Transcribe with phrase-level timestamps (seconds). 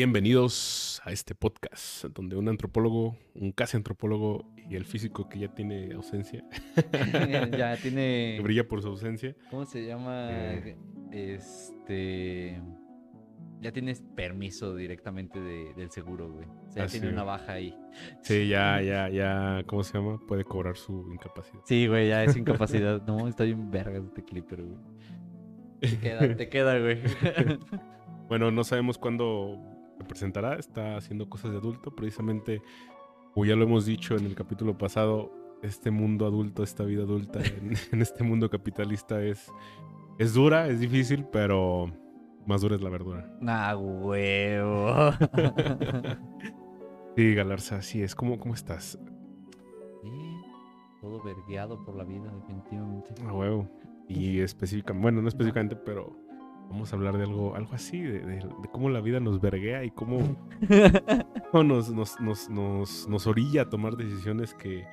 [0.00, 5.54] Bienvenidos a este podcast donde un antropólogo, un casi antropólogo y el físico que ya
[5.54, 6.44] tiene ausencia,
[7.56, 8.38] ya que tiene.
[8.42, 10.28] brilla por su ausencia, ¿Cómo se llama?
[10.32, 10.76] Eh.
[11.12, 12.60] Este.
[13.62, 16.44] Ya tienes permiso directamente de- del seguro, güey.
[16.68, 17.74] O sea, Ah, ya tiene una baja ahí.
[18.20, 20.20] sí, ya, ya, ya, ¿cómo se llama?
[20.28, 21.62] Puede cobrar su incapacidad.
[21.64, 23.00] Sí, güey, ya es incapacidad.
[23.06, 24.78] no, está bien verga este clipper, güey.
[25.80, 26.98] Te queda, te queda, güey.
[28.28, 29.56] Bueno, no sabemos cuándo
[29.96, 32.62] se presentará, está haciendo cosas de adulto, precisamente,
[33.32, 35.32] como ya lo hemos dicho en el capítulo pasado,
[35.62, 39.50] este mundo adulto, esta vida adulta, en, en este mundo capitalista es,
[40.18, 41.90] es dura, es difícil, pero
[42.46, 43.36] más dura es la verdura.
[43.40, 45.12] nah, huevo.
[47.16, 48.14] Sí, Galarza, así es.
[48.14, 48.98] ¿Cómo, cómo estás?
[50.02, 50.36] Sí,
[51.00, 53.14] todo vergueado por la vida, definitivamente.
[53.26, 53.66] A huevo.
[54.06, 56.14] Y específicamente, bueno, no específicamente, pero
[56.68, 59.84] vamos a hablar de algo, algo así, de, de- de cómo la vida nos verguea
[59.84, 60.36] y cómo,
[61.50, 64.86] cómo nos, nos, nos, nos, nos orilla a tomar decisiones que,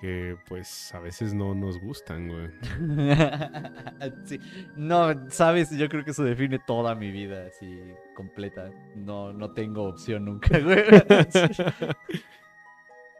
[0.00, 2.48] que, pues, a veces no nos gustan, güey.
[4.24, 4.38] Sí.
[4.76, 7.80] No, sabes, yo creo que eso define toda mi vida, así,
[8.14, 8.70] completa.
[8.96, 10.82] No, no tengo opción nunca, güey.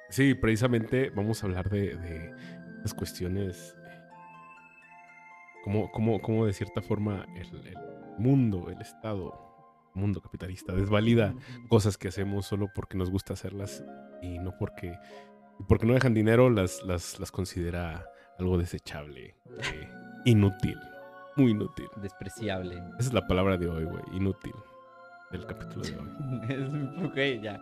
[0.08, 2.34] Sí, precisamente vamos a hablar de, de
[2.82, 3.76] las cuestiones,
[5.64, 7.76] como, como, como de cierta forma el, el
[8.18, 9.50] mundo, el Estado,
[9.94, 11.34] mundo capitalista, desvalida
[11.68, 13.84] cosas que hacemos solo porque nos gusta hacerlas
[14.22, 14.96] y no porque,
[15.68, 18.06] porque no dejan dinero, las, las, las considera
[18.38, 19.36] algo desechable,
[19.74, 19.88] eh,
[20.24, 20.78] inútil,
[21.36, 21.86] muy inútil.
[22.00, 22.76] Despreciable.
[22.98, 24.54] Esa es la palabra de hoy, güey, inútil,
[25.30, 26.08] del capítulo de hoy.
[26.48, 27.60] Es, güey, ya.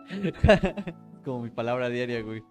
[1.25, 2.43] Como mi palabra diaria, güey.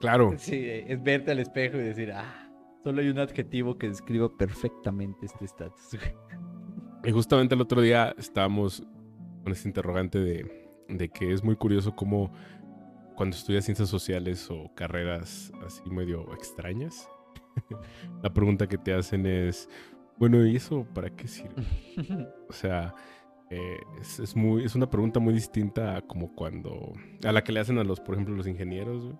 [0.00, 2.49] Claro, Sí, es verte al espejo y decir, ah,
[2.82, 5.98] solo hay un adjetivo que describa perfectamente este estatus.
[7.04, 8.82] y justamente el otro día estábamos
[9.42, 12.32] con este interrogante de, de que es muy curioso cómo
[13.14, 17.08] cuando estudias ciencias sociales o carreras así medio extrañas,
[18.22, 19.68] la pregunta que te hacen es,
[20.18, 21.64] bueno, ¿y eso para qué sirve?
[22.48, 22.94] O sea,
[23.50, 26.92] eh, es, es muy, es una pregunta muy distinta a como cuando,
[27.24, 29.18] a la que le hacen a los, por ejemplo, los ingenieros, güey,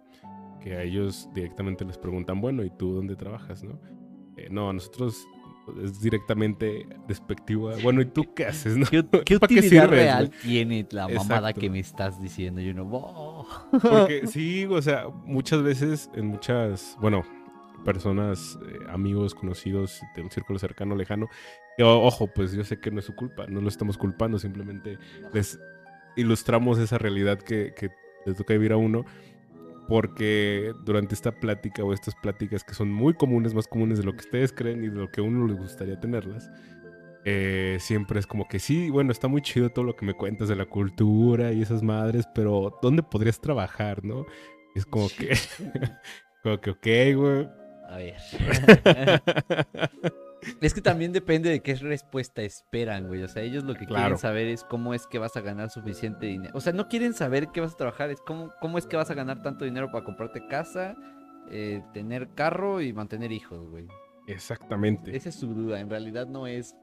[0.60, 3.80] que a ellos directamente les preguntan, bueno, ¿y tú dónde trabajas, no?
[4.36, 5.26] Eh, no, a nosotros
[5.82, 7.74] es directamente despectiva.
[7.82, 8.86] Bueno, ¿y tú qué haces, no?
[8.86, 11.60] ¿Qué, qué ¿Para qué utilidad sirves, real tiene la mamada Exacto.
[11.60, 12.60] que me estás diciendo?
[12.60, 13.46] Y uno, "Wow".
[13.82, 17.22] Porque sí, o sea, muchas veces en muchas, bueno,
[17.84, 21.28] personas, eh, amigos, conocidos de un círculo cercano, lejano,
[21.76, 24.98] que, ojo, pues yo sé que no es su culpa, no lo estamos culpando, simplemente
[25.32, 25.58] les
[26.16, 27.90] ilustramos esa realidad que, que
[28.26, 29.04] le toca vivir a uno,
[29.90, 34.12] porque durante esta plática o estas pláticas que son muy comunes, más comunes de lo
[34.12, 36.48] que ustedes creen y de lo que a uno les gustaría tenerlas,
[37.24, 40.46] eh, siempre es como que sí, bueno, está muy chido todo lo que me cuentas
[40.46, 44.26] de la cultura y esas madres, pero ¿dónde podrías trabajar, no?
[44.76, 45.36] Es como que,
[46.44, 46.86] como que, ok,
[47.16, 47.48] güey.
[47.88, 48.14] A ver.
[50.60, 53.22] Es que también depende de qué respuesta esperan, güey.
[53.22, 54.02] O sea, ellos lo que Claro.
[54.04, 56.52] quieren saber es cómo es que vas a ganar suficiente dinero.
[56.54, 59.10] O sea, no quieren saber qué vas a trabajar, es cómo, cómo es que vas
[59.10, 60.94] a ganar tanto dinero para comprarte casa,
[61.50, 63.86] eh, tener carro y mantener hijos, güey.
[64.26, 65.16] Exactamente.
[65.16, 65.80] Esa es su duda.
[65.80, 66.74] En realidad no es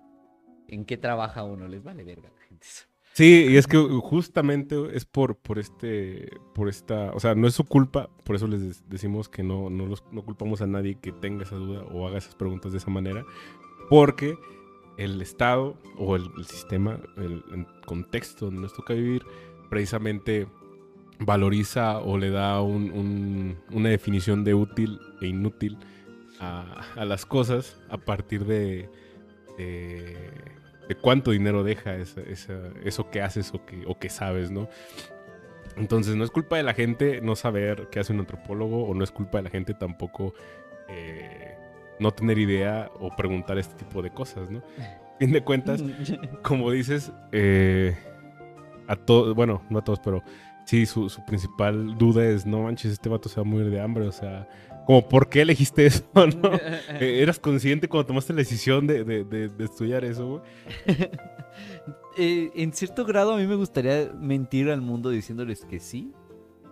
[0.67, 1.67] en qué trabaja uno.
[1.67, 2.65] Les vale verga a la gente.
[2.67, 2.85] eso.
[3.17, 7.55] Sí, y es que justamente es por, por este, por esta, o sea, no es
[7.55, 11.11] su culpa, por eso les decimos que no, no, los, no culpamos a nadie que
[11.11, 13.25] tenga esa duda o haga esas preguntas de esa manera,
[13.89, 14.37] porque
[14.99, 17.43] el Estado o el, sistema, el,
[17.87, 19.23] contexto donde nos toca vivir,
[19.67, 20.45] precisamente
[21.17, 25.79] valoriza o le da un- un- una definición de útil e inútil
[26.39, 28.87] a, las cosas a partir de,
[30.87, 34.69] de cuánto dinero deja esa- esa- eso que haces o que, o que sabes, ¿no?
[35.75, 39.03] Entonces no es culpa de la gente no saber qué hace un antropólogo o no
[39.03, 40.33] es culpa de la gente tampoco
[40.89, 41.55] eh,
[41.99, 44.59] no tener idea o preguntar este tipo de cosas, ¿no?
[44.79, 45.83] A fin de cuentas,
[46.43, 47.95] como dices, eh,
[48.87, 50.23] a todos, bueno, no a todos, pero
[50.65, 53.81] sí, su, su principal duda es, no manches, este vato se va a morir de
[53.81, 54.47] hambre, o sea,
[54.87, 56.49] como, ¿por qué elegiste eso, no?
[56.99, 60.41] Eh, ¿Eras consciente cuando tomaste la decisión de, de- de- de estudiar eso, güey?
[62.19, 66.11] Eh, en cierto grado a mí me gustaría mentir al mundo diciéndoles que sí,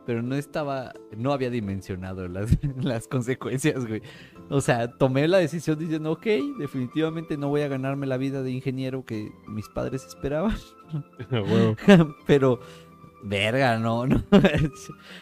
[0.05, 4.01] pero no estaba, no había dimensionado las, las consecuencias, güey.
[4.49, 6.25] O sea, tomé la decisión diciendo, ok,
[6.59, 10.55] definitivamente no voy a ganarme la vida de ingeniero que mis padres esperaban,
[11.31, 11.75] A huevo.
[12.25, 12.59] pero,
[13.25, 14.23] verga, no, no,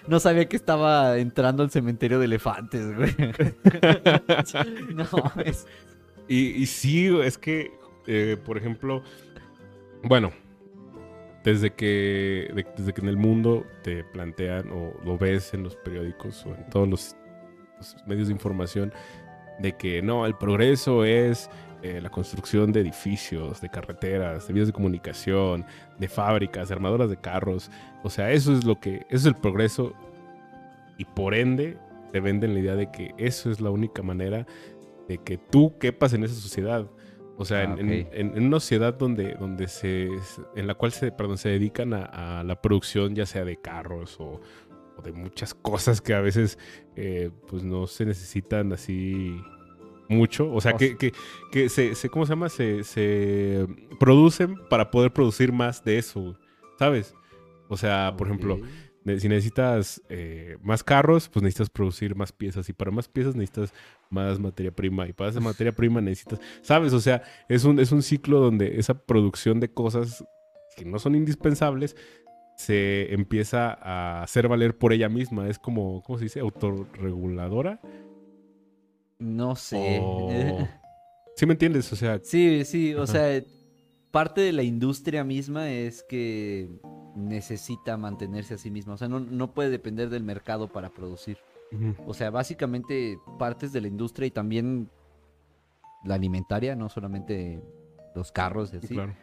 [0.07, 3.11] no sabía que estaba entrando al cementerio de elefantes, güey.
[4.93, 5.07] No,
[5.43, 5.67] es...
[6.27, 7.71] Y, y sí, es que,
[8.07, 9.03] eh, por ejemplo,
[10.03, 10.31] bueno,
[11.43, 15.75] desde que, de- desde que en el mundo te plantean o lo ves en los
[15.75, 17.15] periódicos o en todos los,
[17.77, 18.93] los medios de información
[19.59, 21.49] de que no, el progreso es
[21.81, 25.65] eh, la construcción de edificios, de carreteras, de vías de comunicación,
[26.03, 27.71] de fábricas, de armadoras de carros.
[28.03, 29.93] O sea, eso es lo que, eso es el progreso
[30.97, 31.77] y por ende
[32.11, 34.45] te venden la idea de que eso es la única manera
[35.07, 36.87] de que tú quepas en esa sociedad.
[37.37, 40.09] O sea, Ah, en, una sociedad donde, donde se,
[40.55, 44.19] en la cual se, perdón, se dedican a, a la producción ya sea de carros
[44.19, 44.39] o,
[44.97, 46.59] o de muchas cosas que a veces
[46.95, 49.41] eh, pues no se necesitan así
[50.09, 50.51] mucho.
[50.53, 51.13] O sea, O que, que,
[51.51, 52.49] que se, se- ¿cómo se llama?
[52.49, 53.65] Se, se
[53.99, 56.37] producen para poder producir más de eso,
[56.79, 57.13] ¿sabes?
[57.69, 58.59] O sea, por ejemplo,
[59.17, 62.69] si necesitas eh, más carros, pues necesitas producir más piezas.
[62.69, 63.73] Y para más piezas necesitas
[64.09, 65.07] más materia prima.
[65.07, 66.93] Y para esa materia prima necesitas, ¿sabes?
[66.93, 70.23] O sea, es un, es un ciclo donde esa producción de cosas
[70.77, 71.95] que no son indispensables
[72.55, 75.47] se empieza a hacer valer por ella misma.
[75.49, 76.39] Es como, ¿cómo se dice?
[76.41, 77.79] Autorreguladora.
[79.23, 79.99] No sé.
[80.01, 80.67] O-
[81.35, 81.91] ¿Sí me entiendes?
[81.91, 83.11] O sea, Sí, sí, o Ajá.
[83.13, 83.43] sea,
[84.11, 86.69] parte de la industria misma es que
[87.15, 88.93] necesita mantenerse a sí misma.
[88.93, 91.37] O sea, no, no puede depender del mercado para producir.
[92.05, 94.91] O sea, básicamente partes de la industria y también
[96.03, 97.63] la alimentaria, no solamente
[98.13, 99.15] los carros y así, claro.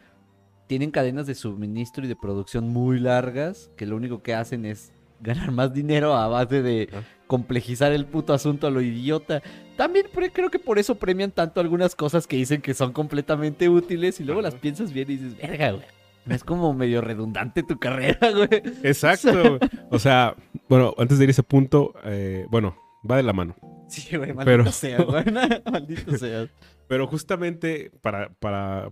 [0.67, 4.91] tienen cadenas de suministro y de producción muy largas que lo único que hacen es
[5.21, 6.89] ganar más dinero a base de
[7.27, 9.41] complejizar el puto asunto a lo idiota.
[9.77, 14.19] También creo que por eso premian tanto algunas cosas que dicen que son completamente útiles
[14.19, 15.85] y luego las piensas bien y dices, verga, güey.
[16.29, 18.49] Es como medio redundante tu carrera, güey.
[18.83, 19.57] Exacto.
[19.89, 20.35] o sea,
[20.69, 22.77] bueno, antes de ir a ese punto, eh, bueno,
[23.09, 23.55] va de la mano.
[23.87, 25.23] Sí, güey, maldito Pero- sea, güey.
[25.71, 26.47] maldito sea.
[26.87, 28.91] Pero justamente para, para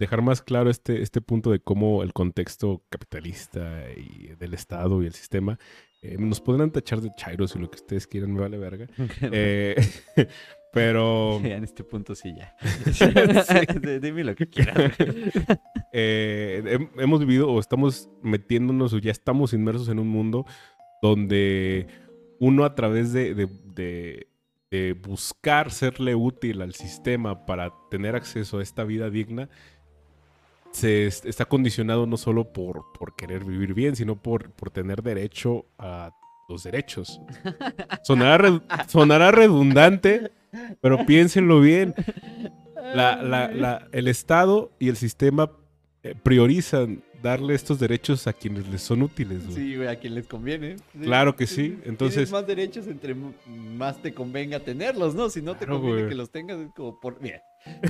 [0.00, 5.06] dejar más claro este, este punto de cómo el contexto capitalista y del Estado y
[5.06, 5.58] el sistema,
[6.02, 8.86] eh, nos podrán tachar de chairos y lo que ustedes quieran, me vale verga.
[9.32, 9.76] Eh,
[10.72, 12.56] pero Ya en este punto sí ya.
[14.00, 14.92] Dime lo que quieras.
[15.92, 20.46] eh, hem- hemos vivido o estamos metiéndonos o ya estamos inmersos en un mundo
[21.02, 21.86] donde
[22.38, 24.26] uno a través de, de- de-
[24.70, 29.48] de buscar serle útil al sistema para tener acceso a esta vida digna,
[30.72, 35.02] se est- está condicionado no solo por, por querer vivir bien, sino por, por tener
[35.02, 36.12] derecho a
[36.48, 37.20] los derechos.
[38.02, 40.30] Sonará, re- sonará redundante,
[40.80, 41.94] pero piénsenlo bien.
[42.94, 45.50] La- la- la- el Estado y el sistema
[46.02, 49.44] eh, priorizan darle estos derechos a quienes les son útiles.
[49.44, 49.54] güey.
[49.56, 50.76] Sí, güey, a quien les conviene.
[50.94, 51.00] Sí.
[51.02, 51.78] Claro que sí.
[51.84, 53.14] Entonces, Tienes más derechos entre
[53.46, 55.28] más te convenga tenerlos, ¿no?
[55.28, 56.08] Si no te conviene güey.
[56.08, 57.20] que los tengas, es como por.
[57.20, 57.42] Mira,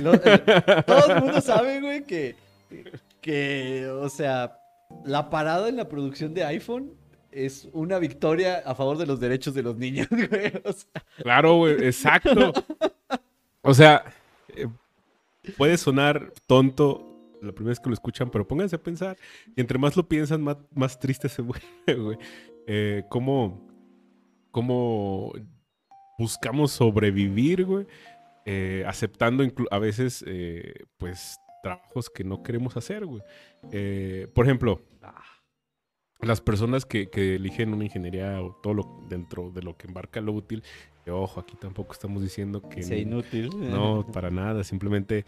[0.02, 0.42] lo- eh,
[0.84, 2.34] todo el mundo sabe, güey, que.
[3.20, 4.58] Que, o sea,
[5.04, 6.92] la parada en la producción de iPhone
[7.30, 10.52] es una victoria a favor de los derechos de los niños, güey.
[11.18, 12.52] Claro, güey, exacto.
[13.62, 14.04] O sea,
[14.56, 14.66] eh,
[15.56, 17.06] puede sonar tonto
[17.42, 19.16] la primera vez que lo escuchan, pero pónganse a pensar.
[19.56, 22.18] Y entre más lo piensan, más, más triste se vuelve, güey.
[22.66, 23.66] Eh, cómo,
[26.18, 27.86] buscamos sobrevivir, güey.
[28.44, 33.22] eh, aceptando a veces, eh, pues, trabajos que no queremos hacer, güey.
[33.72, 34.82] Eh, por ejemplo,
[36.20, 40.20] las personas que, que eligen una ingeniería o todo lo dentro de lo que embarca
[40.20, 40.62] lo útil,
[41.04, 43.50] que ojo, aquí tampoco estamos diciendo que sea inútil.
[43.70, 45.24] no, para nada, simplemente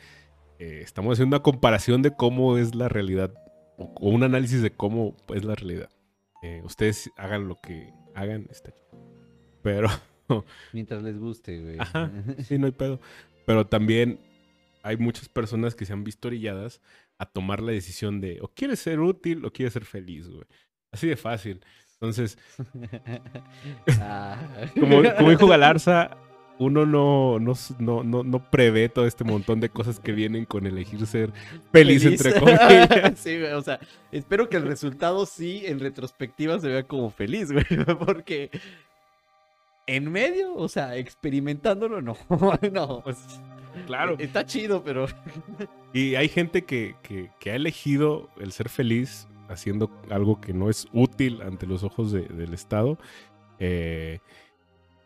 [0.58, 3.34] eh, estamos haciendo una comparación de cómo es la realidad
[3.78, 5.88] o, o un análisis de cómo es la realidad.
[6.42, 8.74] Eh, ustedes hagan lo que hagan, está.
[9.62, 9.88] Pero,
[10.72, 11.76] Mientras les guste, güey.
[11.78, 12.10] Ajá.
[12.44, 13.00] sí, no hay pedo.
[13.46, 14.18] Pero también
[14.82, 16.80] hay muchas personas que se han visto orilladas
[17.18, 20.44] a tomar la decisión de o quieres ser útil o quieres ser feliz, güey.
[20.90, 21.60] Así de fácil.
[21.94, 22.38] Entonces,
[24.00, 24.36] Ah.
[24.80, 26.16] como, como dijo Galarza,
[26.58, 30.66] uno no, no, no, no, no prevé todo este montón de cosas que vienen con
[30.66, 31.32] elegir ser
[31.72, 33.12] feliz, entre comillas.
[33.16, 37.50] sí, güey, o sea, espero que el resultado sí, en retrospectiva, se vea como feliz,
[37.52, 37.64] güey,
[38.04, 38.50] porque
[39.86, 42.16] en medio, o sea, experimentándolo, no,
[42.72, 43.18] no, pues,
[43.86, 44.16] Claro.
[44.18, 45.06] está chido, pero
[45.92, 50.70] Y hay gente que, que- que ha elegido el ser feliz haciendo algo que no
[50.70, 52.98] es útil ante los ojos de- del Estado.
[53.58, 54.18] eh,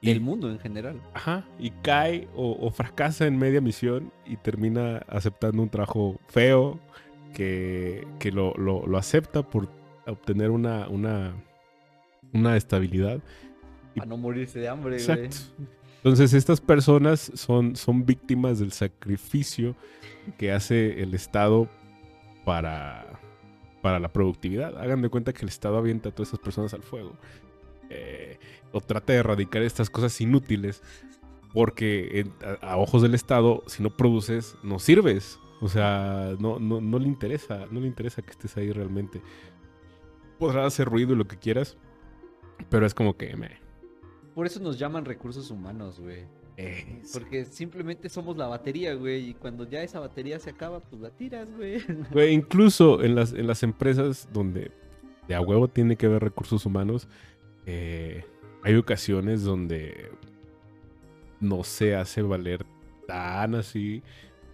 [0.00, 1.00] y, el mundo en general.
[1.14, 6.78] ajá, y cae o, o fracasa en media misión y termina aceptando un trabajo feo
[7.34, 9.68] que, que lo, lo- lo acepta por
[10.06, 11.34] obtener una, una,
[12.32, 13.18] una estabilidad.
[13.94, 15.28] Y- Para no morirse de hambre, güey.
[15.98, 19.74] Entonces estas personas son, son víctimas del sacrificio
[20.38, 21.68] que hace el Estado
[22.44, 23.20] para,
[23.82, 24.78] para la productividad.
[24.78, 27.16] Hagan de cuenta que el Estado avienta a todas esas personas al fuego.
[27.90, 28.38] Eh,
[28.72, 30.82] o trata de erradicar estas cosas inútiles.
[31.52, 32.28] Porque
[32.60, 35.38] a ojos del Estado, si no produces, no sirves.
[35.60, 39.22] O sea, no, no, no le interesa, no le interesa que estés ahí realmente.
[40.38, 41.78] Podrás hacer ruido y lo que quieras,
[42.68, 43.65] pero es como que me.
[44.36, 46.26] Por eso nos llaman recursos humanos, güey.
[47.14, 49.30] Porque simplemente somos la batería, güey.
[49.30, 51.80] Y cuando ya esa batería se acaba, pues la tiras, güey.
[52.12, 54.72] Güey, incluso en las, en las empresas donde
[55.26, 57.08] de a huevo tiene que haber recursos humanos,
[57.64, 58.26] eh,
[58.62, 60.10] hay ocasiones donde
[61.40, 62.66] no se hace valer
[63.06, 64.02] tan así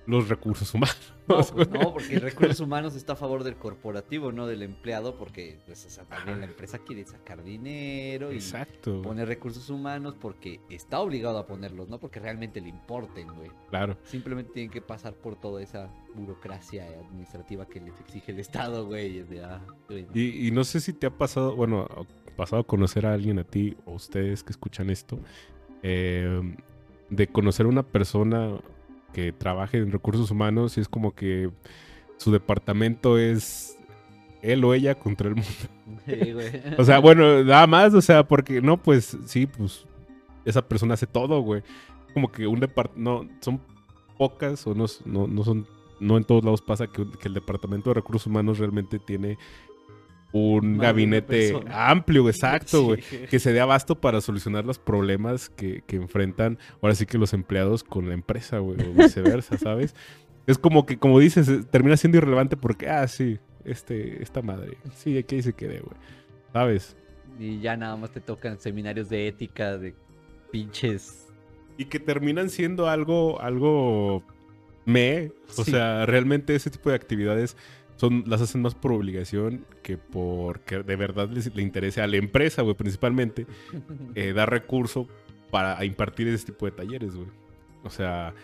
[0.06, 0.96] los recursos humanos.
[1.28, 5.60] No, pues no, porque recursos humanos está a favor del corporativo, no del empleado, porque
[5.66, 9.00] pues, o sea, también la empresa quiere sacar dinero y Exacto.
[9.02, 13.50] poner recursos humanos porque está obligado a ponerlos, no porque realmente le importen, güey.
[13.70, 13.96] Claro.
[14.02, 19.22] Simplemente tienen que pasar por toda esa burocracia administrativa que les exige el Estado, güey.
[19.22, 20.08] de, ah, güey.
[20.12, 23.38] Y, y no sé si te ha pasado, bueno, ha pasado a conocer a alguien
[23.38, 25.20] a ti o ustedes que escuchan esto,
[25.84, 26.56] eh,
[27.10, 28.58] de conocer a una persona
[29.12, 31.50] que trabaje en recursos humanos y es como que
[32.16, 33.78] su departamento es
[34.42, 35.50] él o ella contra el mundo.
[36.06, 36.62] Sí, güey.
[36.78, 39.86] O sea, bueno, nada más, o sea, porque no, pues sí, pues
[40.44, 41.62] esa persona hace todo, güey.
[42.14, 43.60] Como que un departamento, no, son
[44.18, 45.66] pocas o no, no, no son,
[46.00, 49.38] no en todos lados pasa que, que el departamento de recursos humanos realmente tiene
[50.32, 53.02] un gabinete amplio, exacto, güey.
[53.02, 53.20] Sí.
[53.30, 57.32] Que se dé abasto para solucionar los problemas que, que enfrentan ahora sí que los
[57.34, 59.94] empleados con la empresa, güey, o viceversa, ¿sabes?
[60.46, 64.78] Es como que, como dices, eh, termina siendo irrelevante porque, ah, sí, este, esta madre,
[64.94, 65.96] sí, aquí se quede, güey.
[66.52, 66.96] ¿Sabes?
[67.38, 69.94] Y ya nada más te tocan seminarios de ética, de
[70.50, 71.28] pinches.
[71.78, 74.22] Y que terminan siendo algo, algo
[74.84, 75.30] me.
[75.56, 75.70] O Sí.
[75.70, 77.56] sea, realmente ese tipo de actividades
[78.02, 82.16] son, las hacen más por obligación que porque de verdad les, le interese a la
[82.16, 83.46] empresa, güey, principalmente,
[84.16, 85.06] eh, dar recurso
[85.52, 87.28] para impartir ese tipo de talleres, güey.
[87.84, 88.34] O sea,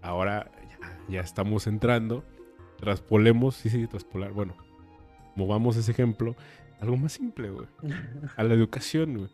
[0.00, 0.50] ahora
[0.80, 2.24] ya, ya estamos entrando,
[2.78, 4.56] traspolemos, sí, sí, traspolar, bueno,
[5.36, 6.34] movamos ese ejemplo,
[6.80, 7.66] algo más simple, güey,
[8.36, 9.30] a la educación, güey.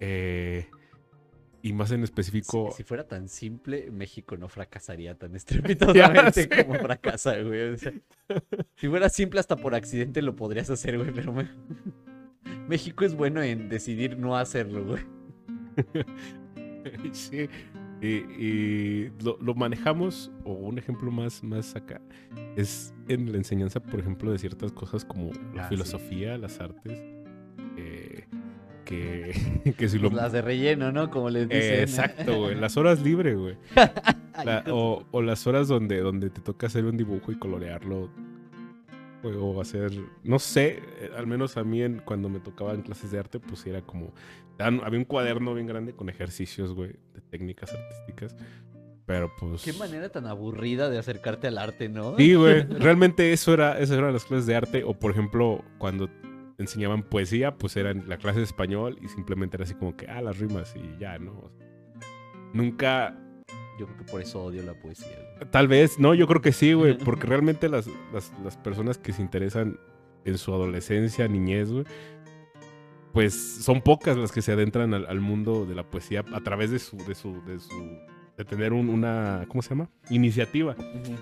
[0.00, 0.66] Eh,
[1.68, 2.68] y más en específico...
[2.70, 7.70] Si, si fuera tan simple, México no fracasaría tan estrepitosamente como fracasa, güey.
[7.70, 7.92] o sea,
[8.76, 11.48] si fuera simple, hasta por accidente lo podrías hacer, güey, pero me-
[12.68, 15.02] México es bueno en decidir no hacerlo, güey.
[17.12, 17.48] sí.
[18.02, 22.00] Y, y lo, lo manejamos, o un ejemplo más, más acá,
[22.56, 25.74] es en la enseñanza, por ejemplo, de ciertas cosas como la Ah, sí.
[25.76, 27.02] filosofía, las artes,
[28.86, 30.08] que, que si lo...
[30.08, 31.10] Las de relleno, ¿no?
[31.10, 31.74] Como les dicen.
[31.74, 32.54] Eh, exacto, güey.
[32.54, 33.56] Las horas libres, güey.
[34.44, 38.10] La- o, o las horas donde, donde te toca hacer un dibujo y colorearlo.
[39.22, 39.92] güey, O hacer,
[40.24, 43.40] no sé, eh, al menos a mí en- cuando me tocaba en clases de arte,
[43.40, 44.12] pues era como,
[44.58, 48.36] dan- había un cuaderno bien grande con ejercicios, güey, de técnicas artísticas.
[49.06, 49.62] Pero pues...
[49.62, 52.16] Qué manera tan aburrida de acercarte al arte, ¿no?
[52.16, 52.62] Sí, güey.
[52.78, 54.82] Realmente eso era, eso eran las clases de arte.
[54.84, 56.10] O por ejemplo, cuando
[56.58, 60.06] enseñaban poesía, pues era en la clase de español y simplemente era así como que,
[60.06, 61.50] ah, las rimas y ya, ¿no?
[62.52, 63.16] Nunca,
[63.78, 65.18] Yo creo que por eso odio la poesía.
[65.38, 65.50] güey.
[65.50, 69.12] tal vez, no, yo creo que sí, güey, porque realmente las, las, las personas que
[69.12, 69.78] se interesan
[70.24, 71.84] en su adolescencia, niñez, güey,
[73.12, 76.70] pues son pocas las que se adentran al, al mundo de la poesía a través
[76.70, 77.98] de su, de su, de su,
[78.36, 79.88] de tener un- una, ¿cómo se llama?
[80.10, 80.76] Iniciativa.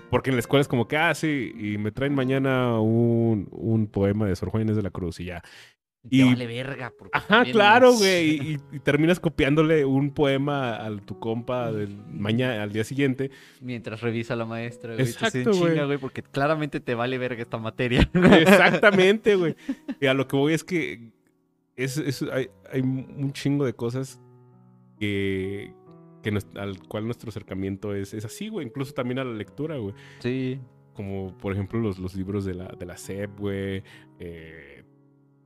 [0.09, 3.87] Porque en la escuela es como que, ah, sí, y me traen mañana un, un
[3.87, 5.41] poema de Sor Juana Inés de la Cruz y ya.
[6.07, 6.93] Y te vale verga.
[6.95, 8.59] Porque Ajá, claro, güey.
[8.73, 13.31] Y, terminas copiándole un poema a tu compa del mañana, al día siguiente.
[13.59, 15.03] Mientras revisa la maestra, güey.
[15.07, 18.07] Exacto, güey, porque claramente te vale verga esta materia.
[18.13, 19.55] Exactamente, güey.
[20.01, 21.11] Y a lo que voy es que
[21.75, 24.21] es, es- hay, hay un chingo de cosas
[24.99, 25.73] que,
[26.25, 28.65] que nos- al cual nuestro acercamiento es, es así, güey.
[28.65, 29.93] Incluso también a la lectura, güey.
[30.19, 30.59] Sí.
[30.93, 33.83] como por ejemplo los, los libros de la, de la SEP, güey.
[34.19, 34.83] eh,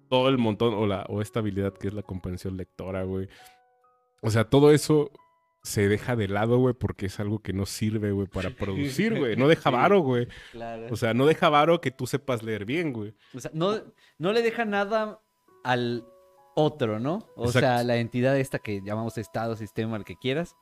[0.10, 3.28] todo el montón, o, la, o esta habilidad que es la comprensión lectora, güey.
[4.22, 5.12] O sea, todo eso
[5.64, 9.36] se deja de lado, güey, porque es algo que no sirve, güey, para producir, güey.
[9.36, 10.28] No deja varo, güey.
[10.52, 10.88] Claro.
[10.92, 13.14] O sea, no deja varo que tú sepas leer bien, güey.
[13.36, 13.74] O sea, no,
[14.18, 15.20] no le deja nada
[15.64, 16.06] al
[16.56, 17.28] otro, ¿no?
[17.36, 17.60] O Exacto.
[17.60, 20.56] sea, la entidad esta que llamamos Estado, sistema, el que quieras.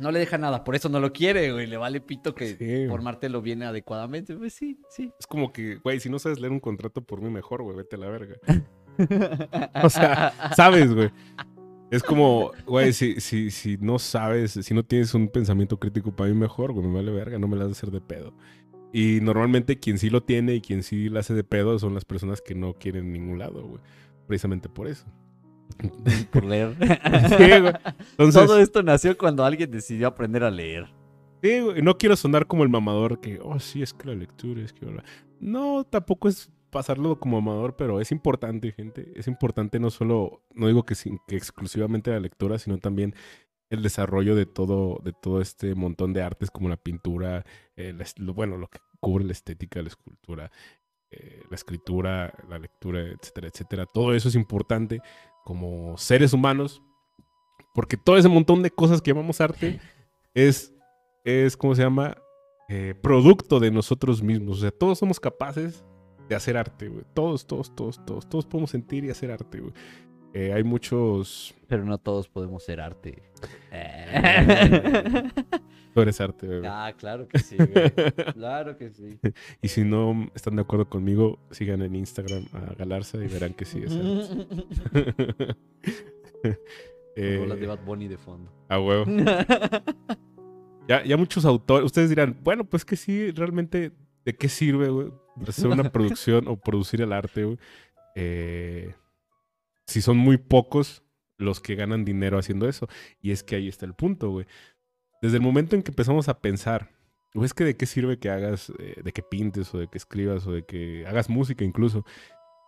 [0.00, 1.66] No le deja nada, por eso no lo quiere, güey.
[1.66, 2.88] Le vale pito que Sí.
[2.88, 4.34] formártelo bien adecuadamente.
[4.36, 5.12] Pues sí, sí.
[5.18, 7.96] Es como que, güey, si no sabes leer un contrato por mí mejor, güey, vete
[7.96, 8.36] a la verga.
[9.82, 11.10] O sea, ¿sabes, güey?
[11.90, 16.28] Es como, güey, si, si, si no sabes, si no tienes un pensamiento crítico para
[16.30, 18.34] mí mejor, güey, me vale verga, no me la vas a hacer de pedo.
[18.92, 22.04] Y normalmente quien sí lo tiene y quien sí la hace de pedo son las
[22.04, 23.80] personas que no quieren ningún lado, güey.
[24.26, 25.06] Precisamente por eso.
[26.30, 26.76] Por leer.
[27.28, 27.72] Sí, güey.
[28.12, 30.86] Entonces, Todo esto nació cuando alguien decidió aprender a leer.
[31.42, 34.62] sí, güey, no quiero sonar como el mamador que, oh, sí, es que la lectura,
[34.62, 34.86] es que...
[34.86, 35.04] bla".
[35.40, 39.12] No, tampoco es pasarlo como amador, pero es importante, gente.
[39.16, 43.14] Es importante no solo, no digo que, sin, que exclusivamente la lectura, sino también
[43.70, 47.44] el desarrollo de todo, de todo este montón de artes como la pintura,
[47.76, 50.50] eh, la bueno, lo que cubre la estética, la escultura,
[51.10, 53.86] eh, la escritura, la lectura, etcétera, etcétera.
[53.86, 55.00] Todo eso es importante
[55.44, 56.82] como seres humanos,
[57.74, 59.80] porque todo ese montón de cosas que llamamos arte
[60.34, 60.72] es,
[61.24, 62.16] es ¿cómo se llama?
[62.68, 64.58] Eh, producto de nosotros mismos.
[64.58, 65.84] O sea, todos somos capaces
[66.28, 67.04] de hacer arte, güey.
[67.14, 68.28] Todos, todos, todos, todos.
[68.28, 69.72] Todos podemos sentir y hacer arte, güey.
[70.32, 71.52] Eh, hay muchos...
[71.66, 73.24] Pero no todos podemos ser arte.
[76.00, 76.62] Tú eres arte, güey.
[76.64, 77.68] ah, claro que sí, güey.
[78.34, 79.18] Claro que sí.
[79.60, 83.66] Y si no están de acuerdo conmigo, sigan en Instagram a Galarza y verán que
[83.66, 85.56] sí es arte.
[87.16, 88.50] Eh, de Bad Bunny de fondo.
[88.68, 89.04] a huevo.
[90.88, 93.92] Ya, ya muchos autores, ustedes dirán, bueno, pues que sí, realmente,
[94.24, 95.12] ¿de qué sirve, güey?
[95.46, 97.58] Hacer una producción o producir el arte, güey.
[98.16, 98.94] Eh,
[99.86, 101.04] si son muy pocos
[101.40, 102.88] los que ganan dinero haciendo eso.
[103.20, 104.46] Y es que ahí está el punto, güey.
[105.20, 106.90] Desde el momento en que empezamos a pensar,
[107.34, 109.98] o es que de qué sirve que hagas, eh, de que pintes, o de que
[109.98, 112.04] escribas, o de que hagas música incluso,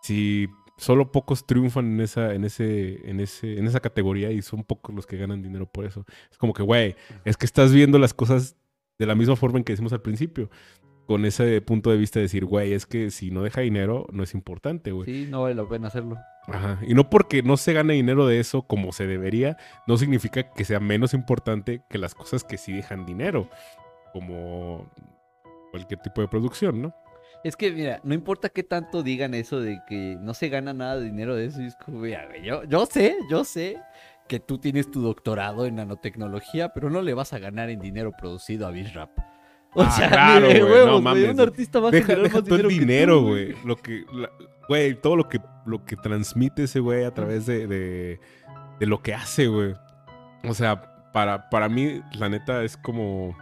[0.03, 4.63] si solo pocos triunfan en esa, en ese, en ese, en esa categoría y son
[4.63, 6.05] pocos los que ganan dinero por eso.
[6.31, 6.95] Es como que, güey,
[7.25, 8.55] es que estás viendo las cosas
[8.99, 10.49] de la misma forma en que decimos al principio.
[11.05, 14.23] Con ese punto de vista de decir, güey, es que si no deja dinero, no
[14.23, 15.05] es importante, güey.
[15.05, 16.17] Sí, no vale la pena hacerlo.
[16.47, 16.79] Ajá.
[16.85, 19.57] Y no porque no se gane dinero de eso como se debería,
[19.87, 23.49] no significa que sea menos importante que las cosas que sí dejan dinero.
[24.13, 24.89] Como
[25.71, 26.95] cualquier tipo de producción, ¿no?
[27.43, 30.97] Es que, mira, no importa qué tanto digan eso de que no se gana nada
[30.97, 31.61] de dinero de eso.
[31.61, 33.77] es como, mira, yo, yo sé, yo sé
[34.29, 38.13] que tú tienes tu doctorado en nanotecnología, pero no le vas a ganar en dinero
[38.17, 39.09] producido a Bizrap.
[39.75, 41.29] O Ah, sea, claro, ni de güey, huevos, no mames.
[41.33, 43.55] Un artista va a Deja, generar deja más todo el dinero güey.
[43.65, 44.29] Lo que, la-
[44.69, 48.19] güey, todo lo que, lo que transmite ese güey a través de, de,
[48.79, 49.73] de lo que hace, güey.
[50.47, 53.35] O sea, para, para mí, la neta, es como...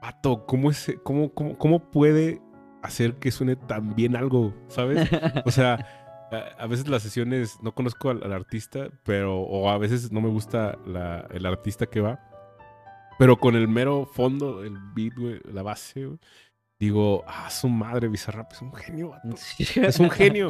[0.00, 2.40] Pato, ¿cómo, es, cómo, cómo, ¿cómo puede
[2.82, 5.08] hacer que suene tan bien algo, sabes?
[5.44, 5.84] O sea,
[6.30, 10.20] a, a veces las sesiones, no conozco al, al artista, pero, o a veces no
[10.20, 12.20] me gusta la- el artista que va,
[13.18, 16.18] pero con el mero fondo, el beat, güey, la base, güey,
[16.78, 19.12] digo, ah, su madre, Bizarrap es un genio.
[19.58, 20.48] Es un genio.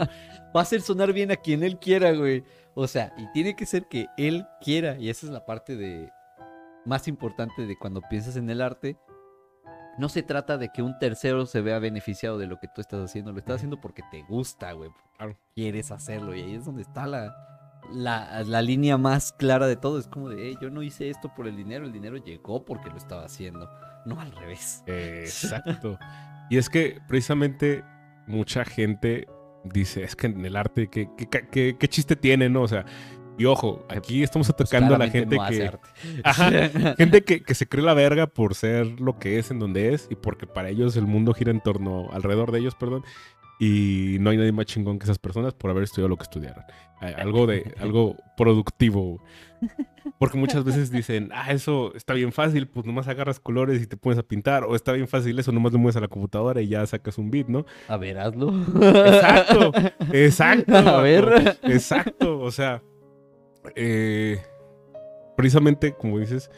[0.54, 2.44] Va a hacer sonar bien a quien él quiera, güey.
[2.74, 4.98] O sea, y tiene que ser que él quiera.
[4.98, 6.10] Y esa es la parte de
[6.84, 8.96] más importante de cuando piensas en el arte.
[9.98, 13.02] No se trata de que un tercero se vea beneficiado de lo que tú estás
[13.02, 13.32] haciendo.
[13.32, 14.90] Lo estás haciendo porque te gusta, güey.
[15.16, 15.38] Claro.
[15.54, 16.34] Quieres hacerlo.
[16.34, 17.34] Y ahí es donde está la,
[17.92, 19.98] la, la línea más clara de todo.
[19.98, 21.84] Es como de, "Ey, yo no hice esto por el dinero.
[21.86, 23.68] El dinero llegó porque lo estaba haciendo.
[24.04, 24.82] No al revés.
[24.86, 25.98] Exacto.
[26.50, 27.84] Y es que precisamente
[28.26, 29.26] mucha gente
[29.64, 32.62] dice, es que en el arte, ¿qué, qué, qué- qué chiste tiene, no?
[32.62, 32.84] O sea,
[33.38, 35.70] y ojo, aquí estamos Pues atacando a la gente no que...
[36.24, 36.50] Ajá.
[36.96, 40.06] Gente que, que se cree la verga por ser lo que es en donde es
[40.10, 43.02] y porque para ellos el mundo gira en torno, alrededor de ellos, perdón.
[43.58, 46.64] Y no hay nadie más chingón que esas personas por haber estudiado lo que estudiaron.
[47.00, 49.22] Algo de, algo productivo.
[50.18, 53.96] Porque muchas veces dicen, ah, eso está bien fácil, pues nomás agarras colores y te
[53.96, 54.64] pones a pintar.
[54.64, 57.30] O está bien fácil eso, nomás lo mueves a la computadora y ya sacas un
[57.30, 57.64] beat, ¿no?
[57.88, 58.52] A ver, hazlo.
[58.80, 59.72] Exacto,
[60.12, 60.76] exacto.
[60.76, 61.58] A ver.
[61.62, 62.82] Exacto, o sea,
[63.74, 64.40] eh,
[65.36, 66.50] precisamente como dices,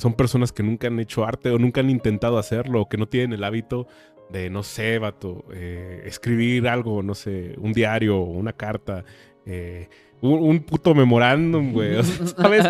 [0.00, 3.06] son personas que nunca han hecho arte o nunca han intentado hacerlo o que no
[3.06, 3.86] tienen el hábito
[4.32, 9.04] de, no sé, vato, eh, escribir algo, no sé, un diario una carta,
[9.46, 9.88] eh,
[10.20, 11.96] un, un puto memorándum, güey.
[11.96, 12.66] o sea, ¿Sabes?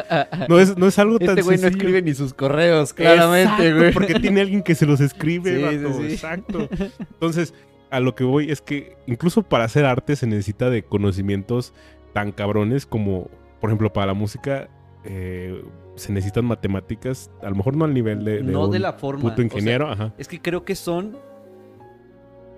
[0.48, 3.78] No es, no es algo tan Este güey no escribe ni sus correos, claramente, Exacto,
[3.78, 3.92] güey.
[3.92, 6.12] Porque tiene alguien que se los escribe, Sí, vato, sí, sí.
[6.14, 6.68] Exacto.
[7.12, 7.54] Entonces,
[7.90, 11.74] a lo que voy es que incluso para hacer arte se necesita de conocimientos
[12.12, 13.28] tan cabrones como,
[13.60, 14.68] por ejemplo, para la música
[15.04, 15.62] eh,
[15.96, 18.92] se necesitan matemáticas, a lo mejor no al nivel de, de no un de la
[18.94, 19.22] forma.
[19.22, 20.14] puto o sea, ingeniero, ajá.
[20.18, 21.16] es que creo que son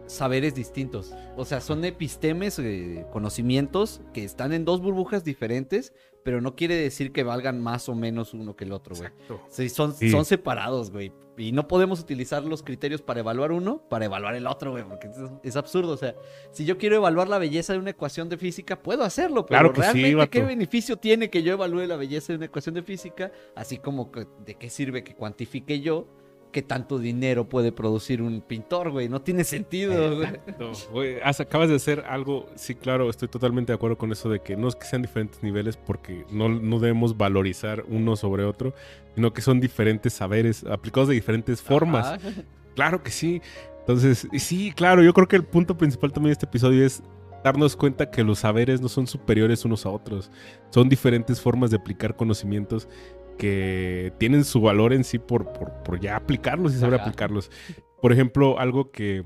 [0.07, 1.13] saberes distintos.
[1.37, 5.93] O sea, son epistemes, eh, conocimientos que están en dos burbujas diferentes,
[6.25, 9.09] pero no quiere decir que valgan más o menos uno que el otro, güey.
[9.09, 9.41] Exacto.
[9.49, 10.11] Sí, son, Sí.
[10.11, 11.13] son separados, güey.
[11.39, 15.09] Y no podemos utilizar los criterios para evaluar uno para evaluar el otro, güey, porque
[15.09, 15.93] es, es absurdo.
[15.93, 16.15] O sea,
[16.53, 19.73] si yo quiero evaluar la belleza de una ecuación de física, puedo hacerlo, pero Claro
[19.73, 22.83] que sí, realmente, ¿qué beneficio tiene que yo evalúe la belleza de una ecuación de
[22.83, 23.33] física?
[23.57, 26.07] Así como que- de qué sirve que cuantifique yo
[26.53, 29.09] qué tanto dinero puede producir un pintor, güey.
[29.09, 30.21] No tiene sentido,
[30.93, 31.17] güey.
[31.25, 34.69] Acabas de hacer algo, sí, claro, estoy totalmente de acuerdo con eso de que no
[34.69, 38.75] es que sean diferentes niveles porque no, no debemos valorizar uno sobre otro,
[39.15, 42.07] sino que son diferentes saberes aplicados de diferentes formas.
[42.07, 42.31] Ajá.
[42.75, 43.43] Claro que sí.
[43.81, 47.03] Entonces, sí, claro, yo creo que el punto principal también de este episodio es
[47.43, 50.31] darnos cuenta que los saberes no son superiores unos a otros.
[50.71, 52.89] Son diferentes formas de aplicar conocimientos
[53.43, 57.09] que tienen su valor en sí por, por, por ya aplicarlos y saber Ajá.
[57.09, 57.51] aplicarlos.
[58.01, 59.25] Por ejemplo, algo que,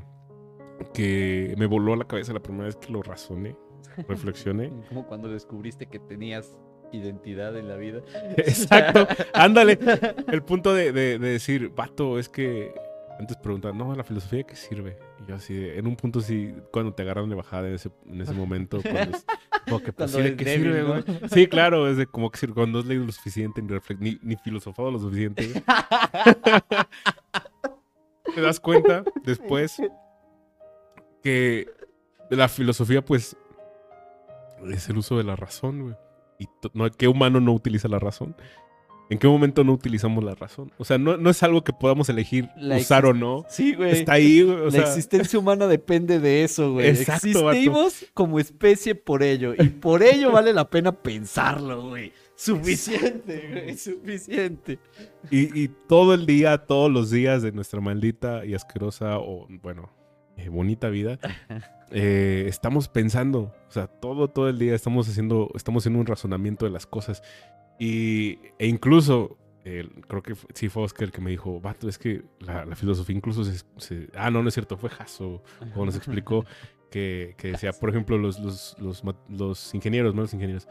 [0.94, 3.57] que me voló a la cabeza la primera vez que lo razoné,
[4.09, 4.72] reflexioné.
[4.88, 6.59] Como cuando descubriste que tenías
[6.92, 8.00] identidad en la vida.
[8.38, 9.79] Exacto, ándale.
[10.29, 12.72] El punto de, de- de decir, vato, es que
[13.18, 14.98] antes preguntan, no, la filosofía qué sirve.
[15.24, 17.90] Y yo así, de- en un punto sí, cuando te agarran de bajada en ese,
[18.07, 19.26] en ese momento, cuando es,
[19.66, 20.88] como que, pues, sí, ¿de qué débil, sirve, ¿no?
[20.88, 21.05] güey?
[21.31, 24.37] Sí, claro, es de como que cuando no has leído lo suficiente, ni, ni, ni
[24.37, 25.46] filosofado lo suficiente.
[28.35, 29.81] te das cuenta después
[31.22, 31.68] que
[32.31, 33.37] la filosofía, pues,
[34.70, 35.94] es el uso de la razón, güey.
[36.38, 38.37] Y no, ¿qué humano no utiliza la razón?
[39.09, 40.73] ¿En qué momento no utilizamos la razón?
[40.79, 43.45] O sea, no, no es algo que podamos elegir La usar o no.
[43.49, 43.92] Sí, güey.
[43.92, 44.57] Está ahí, güey.
[44.57, 46.88] O la sea, existencia humana depende de eso, güey.
[46.88, 47.51] Exacto, vato.
[47.51, 49.55] Existimos como especie por ello.
[49.57, 52.12] Y por ello vale la pena pensarlo, güey.
[52.35, 53.77] Suficiente, güey.
[53.77, 54.79] Suficiente.
[55.31, 59.90] y, y todo el día, todos los días de nuestra maldita y asquerosa o, bueno,
[60.37, 61.19] eh, bonita vida,
[61.90, 63.55] eh, estamos pensando.
[63.69, 67.23] O sea, todo, todo el día estamos haciendo, estamos haciendo un razonamiento de las cosas.
[67.79, 71.89] Y, e incluso, eh, creo que fue- sí fue Oscar el que me dijo, vato,
[71.89, 75.43] es que la, la filosofía incluso se, se- Ah, no, no es cierto, fue Jasso,
[75.73, 76.45] como nos explicó,
[76.91, 80.23] que, que decía, por ejemplo, los, los, los, los ingenieros, ¿no?
[80.23, 80.69] Los ingenieros,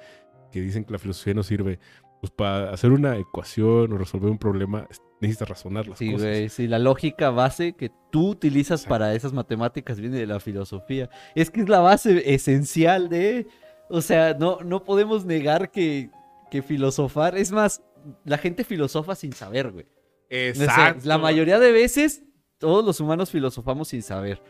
[0.52, 1.80] que dicen que la filosofía no sirve,
[2.22, 6.28] pues para hacer una ecuación o resolver un problema, es- necesitas razonar las Sí, cosas.
[6.28, 6.50] güey.
[6.50, 8.90] Sí, la lógica base que tú utilizas Exacto.
[8.90, 11.10] para esas matemáticas viene de la filosofía.
[11.36, 13.48] Es que es la base esencial de.
[13.90, 16.10] O sea, no, no podemos negar que,
[16.56, 17.38] que filosofar.
[17.38, 17.82] Es más,
[18.24, 19.86] la gente filosofa sin saber, güey.
[19.86, 21.02] O sea, Exacto.
[21.08, 22.24] la mayoría de veces,
[22.58, 24.42] todos los humanos filosofamos sin saber.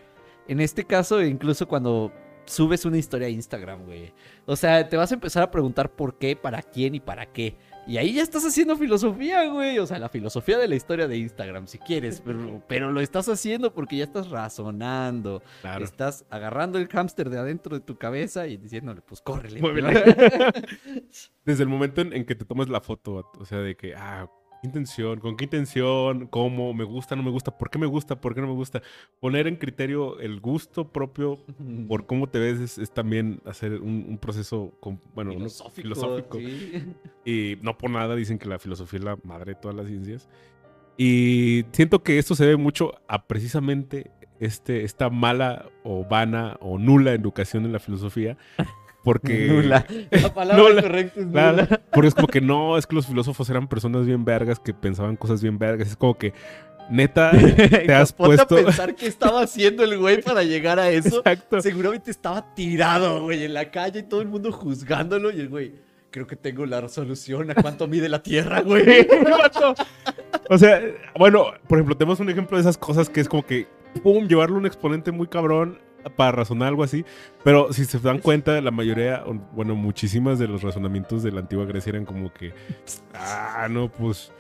[0.48, 2.12] En este caso, incluso cuando
[2.46, 4.14] subes una historia a Instagram, güey.
[4.46, 7.58] O sea, te vas a empezar a preguntar por qué, para quién y para qué.
[7.88, 9.78] Y ahí ya estás haciendo filosofía, güey.
[9.80, 12.22] O sea, la filosofía de la historia de Instagram, si quieres.
[12.26, 15.44] Pero, pero lo estás haciendo porque ya estás razonando.
[15.62, 15.84] Claro.
[15.84, 19.62] Estás agarrando el hámster de adentro de tu cabeza y diciéndole, pues córrele.
[19.62, 19.92] Muévele.
[21.46, 24.28] Desde el momento en, en que te tomas la foto, o sea, de que, ah,
[24.28, 25.20] ¿qué intención?
[25.20, 26.28] ¿Con qué intención?
[26.28, 26.74] ¿Cómo?
[26.74, 27.16] ¿Me gusta?
[27.16, 27.58] ¿No me gusta?
[27.58, 28.20] ¿Por qué me gusta?
[28.20, 28.82] ¿Por qué no me gusta?
[29.20, 31.40] Poner en criterio el gusto propio
[31.88, 35.82] por cómo te ves es, es también hacer un, un proceso, con- bueno, no- filosófico.
[35.82, 36.38] filosófico.
[36.40, 36.94] sí.
[37.26, 40.28] Y no por nada dicen que la filosofía es la madre de todas las ciencias.
[40.98, 46.78] Y siento que esto se debe mucho a precisamente este, esta mala o vana o
[46.78, 48.38] nula educación en la filosofía.
[49.06, 49.86] Porque, Nula.
[50.10, 50.82] La palabra Nula.
[50.82, 51.82] correcta es nula.
[51.94, 55.16] porque es como que no, es que los filósofos eran personas bien vergas que pensaban
[55.16, 55.90] cosas bien vergas.
[55.90, 56.34] Es como que,
[56.90, 57.32] neta,
[57.86, 58.56] te has puesto.
[58.58, 61.20] a pensar qué estaba haciendo el güey para llegar a eso.
[61.20, 61.62] Exacto.
[61.62, 65.30] Seguramente estaba tirado, güey, en la calle y todo el mundo juzgándolo.
[65.32, 65.76] Y el güey,
[66.10, 68.84] creo que tengo la resolución a cuánto mide la tierra, güey.
[70.48, 70.80] O sea,
[71.18, 73.68] bueno, por ejemplo, tenemos un ejemplo de esas cosas que es como que,
[74.04, 75.80] pum, llevarle un exponente muy cabrón
[76.16, 77.06] para razonar algo así.
[77.44, 81.66] Pero si se dan cuenta, la mayoría, bueno, muchísimas de los razonamientos de la antigua
[81.66, 82.54] Grecia eran como que,
[83.14, 84.32] ah, no, pues.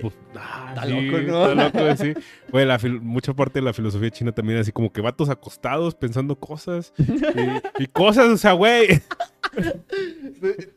[0.00, 1.50] Pues, ah, Está sí, loco, ¿no?
[1.64, 2.14] Está loco, sí.
[2.50, 5.94] Güey, la fil- mucha parte de la filosofía china también así como que vatos acostados
[5.94, 6.94] pensando cosas.
[6.98, 9.02] Y, y cosas, o sea, güey.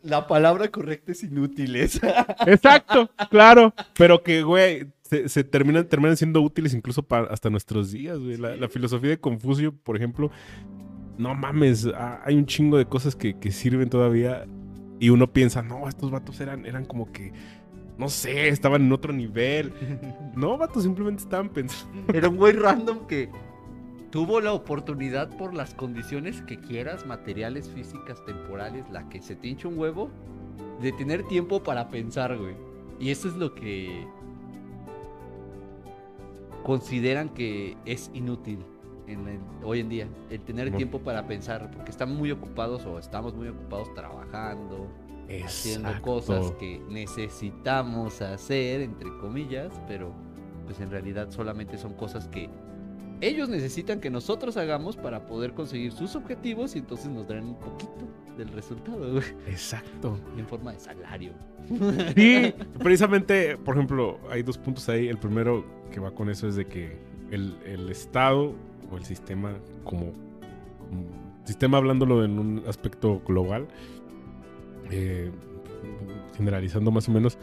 [0.04, 2.02] La palabra correcta es inútiles.
[2.46, 3.74] Exacto, claro.
[3.98, 8.38] Pero que, güey, se, se terminan, terminan siendo útiles incluso para hasta nuestros días, güey.
[8.38, 10.32] La, la filosofía de Confucio, por ejemplo,
[11.18, 11.88] no mames,
[12.24, 14.46] hay un chingo de cosas que, que sirven todavía.
[15.00, 17.34] Y uno piensa, no, estos vatos eran, eran como que,
[17.98, 19.74] no sé, estaban en otro nivel.
[20.36, 22.14] No, vatos, simplemente estaban pensando.
[22.14, 23.30] Era un güey random que
[24.10, 29.48] tuvo la oportunidad por las condiciones que quieras, materiales, físicas, temporales, la que se te
[29.48, 30.10] hincha un huevo,
[30.82, 32.56] de tener tiempo para pensar, güey.
[33.00, 34.06] Y eso es lo que
[36.66, 38.60] consideran que es inútil
[39.08, 40.78] en el- hoy en día, el tener Bueno.
[40.78, 44.88] tiempo para pensar, porque están muy ocupados o estamos muy ocupados trabajando,
[45.44, 50.12] haciendo cosas que necesitamos hacer, entre comillas, pero
[50.66, 52.50] pues en realidad solamente son cosas que
[53.22, 57.56] ellos necesitan que nosotros hagamos para poder conseguir sus objetivos y entonces nos darán un
[57.60, 57.92] poquito
[58.38, 60.20] del resultado, güey, Exacto.
[60.38, 61.32] en forma de salario.
[62.16, 65.08] Sí, precisamente, por ejemplo, hay dos puntos ahí.
[65.08, 66.98] El primero que va con eso es de que
[67.32, 68.54] el, el Estado
[68.92, 70.14] o el sistema, como,
[70.80, 71.06] como
[71.44, 73.68] sistema hablándolo en un aspecto global,
[74.92, 75.32] eh,
[76.38, 77.38] generalizando más o menos,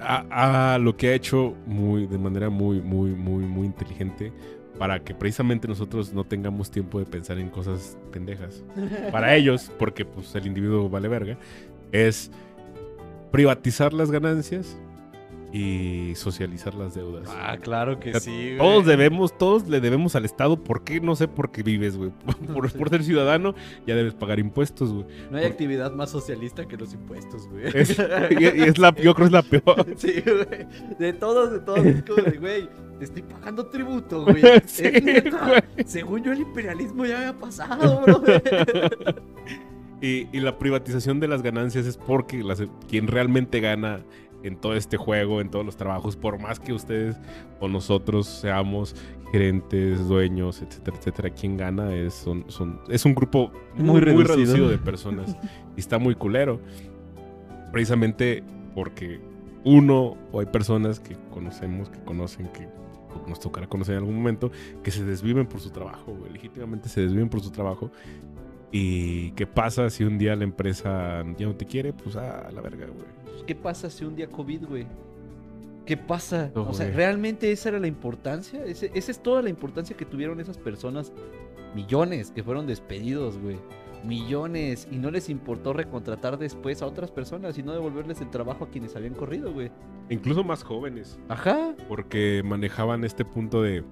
[0.00, 4.32] a, a lo que ha hecho muy, de manera muy, muy, muy, muy inteligente
[4.78, 8.64] para que precisamente nosotros no tengamos tiempo de pensar en cosas pendejas.
[9.12, 11.38] Para ellos, porque pues el individuo vale verga,
[11.92, 12.30] es
[13.30, 14.76] privatizar las ganancias
[15.52, 17.28] y socializar las deudas.
[17.30, 18.58] Ah, claro que O sea, sí, güey.
[18.58, 20.56] Todos debemos, todos le debemos al Estado.
[20.56, 21.00] ¿Por qué?
[21.00, 22.10] No sé por qué vives, güey.
[22.52, 23.54] Por, por ser ciudadano,
[23.86, 25.06] ya debes pagar impuestos, güey.
[25.30, 27.66] No hay actividad más socialista que los impuestos, güey.
[27.72, 27.96] Es-
[28.30, 29.86] y, y es la, yo creo que es la peor.
[29.96, 30.66] Sí, güey.
[30.98, 31.86] De todos, de todos.
[31.86, 34.42] Es como de, güey, te estoy pagando tributo, güey.
[34.66, 34.84] Sí.
[35.86, 38.22] Según yo, el imperialismo ya había pasado, bro.
[40.00, 44.00] Y, y la privatización de las ganancias es porque las- quien realmente gana
[44.42, 47.16] en todo este juego, en todos los trabajos, por más que ustedes
[47.58, 48.94] o nosotros seamos
[49.32, 54.00] gerentes, dueños, etcétera, etcétera, quien gana es, son, son- es un grupo muy, Muy muy
[54.02, 54.34] reducido.
[54.36, 55.36] reducido de personas.
[55.74, 56.60] y está muy culero.
[57.72, 58.42] Precisamente
[58.74, 59.20] porque
[59.64, 62.68] uno, o hay personas que conocemos, que conocen, que
[63.26, 64.50] nos tocará conocer en algún momento,
[64.82, 66.32] que se desviven por su trabajo, güey.
[66.32, 67.90] Legítimamente se desviven por su trabajo.
[68.72, 71.92] ¿Y qué pasa si un día la empresa ya no te quiere?
[71.92, 73.06] Pues a la verga, güey.
[73.46, 74.86] ¿Qué pasa si un día COVID, güey?
[75.86, 76.50] ¿Qué pasa?
[76.54, 76.90] No, o sea.
[76.90, 78.64] ¿realmente esa era la importancia?
[78.64, 81.12] Ese- esa es toda la importancia que tuvieron esas personas.
[81.74, 83.56] Millones que fueron despedidos, güey.
[84.04, 84.88] Millones.
[84.90, 88.68] Y no les importó recontratar después a otras personas y no devolverles el trabajo a
[88.68, 89.70] quienes habían corrido, güey.
[90.10, 91.74] Incluso más jóvenes, Ajá.
[91.88, 93.84] porque manejaban este punto de...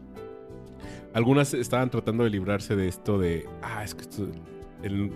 [1.15, 3.49] Algunas estaban tratando de librarse de esto de...
[3.63, 4.29] Ah, es que esto...
[4.83, 5.13] El,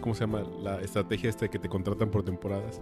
[0.00, 0.42] ¿Cómo se llama?
[0.62, 2.80] La estrategia esta de que te contratan por temporadas.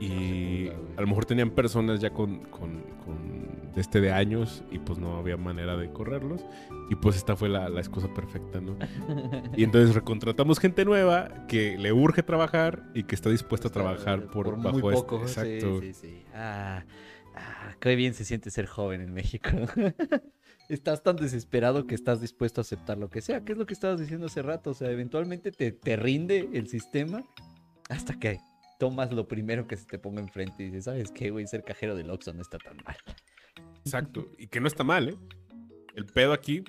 [0.00, 4.78] Y a lo mejor tenían personas ya con, con, con de este de años y
[4.78, 6.44] pues no había manera de correrlos.
[6.90, 8.76] Y pues esta fue la, la excusa perfecta, ¿no?
[9.56, 14.26] Y entonces recontratamos gente nueva que le urge trabajar y que está dispuesta a trabajar
[14.30, 15.28] por, muy bajo este- poco.
[15.28, 15.80] sí, Exacto.
[15.80, 16.84] Sí, sí, Ah,
[17.36, 19.50] ah, qué bien se siente ser joven en México.
[20.68, 23.44] estás tan desesperado que estás dispuesto a aceptar lo que sea.
[23.44, 24.70] ¿Qué es lo que estabas diciendo hace rato?
[24.70, 27.24] O sea, eventualmente te, te rinde el sistema
[27.88, 28.38] hasta que
[28.80, 31.46] tomas lo primero que se te ponga enfrente y dices, ¿sabes qué, güey?
[31.46, 32.96] Ser cajero del Oxxo no está tan mal.
[33.84, 34.26] Exacto.
[34.38, 35.16] Y que no está mal, ¿eh?
[35.94, 36.64] El pedo aquí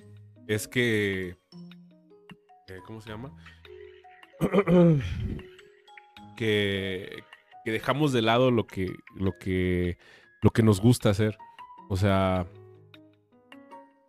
[0.48, 1.38] es que.
[2.68, 3.34] eh, ¿Cómo se llama?
[6.36, 7.24] que,
[7.66, 9.98] que dejamos de lado lo que, lo que,
[10.42, 11.38] lo que nos gusta hacer.
[11.90, 12.48] O sea,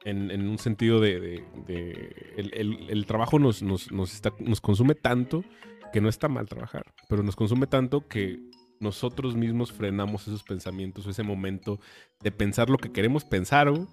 [0.05, 4.33] en, en un sentido de, de- de- el, el- el trabajo nos, nos, nos, está,
[4.39, 5.45] nos consume tanto
[5.93, 8.41] que no está mal trabajar, pero nos consume tanto que
[8.81, 11.79] nosotros mismos frenamos esos pensamientos, ese momento
[12.21, 13.87] de pensar lo que queremos pensar, güey,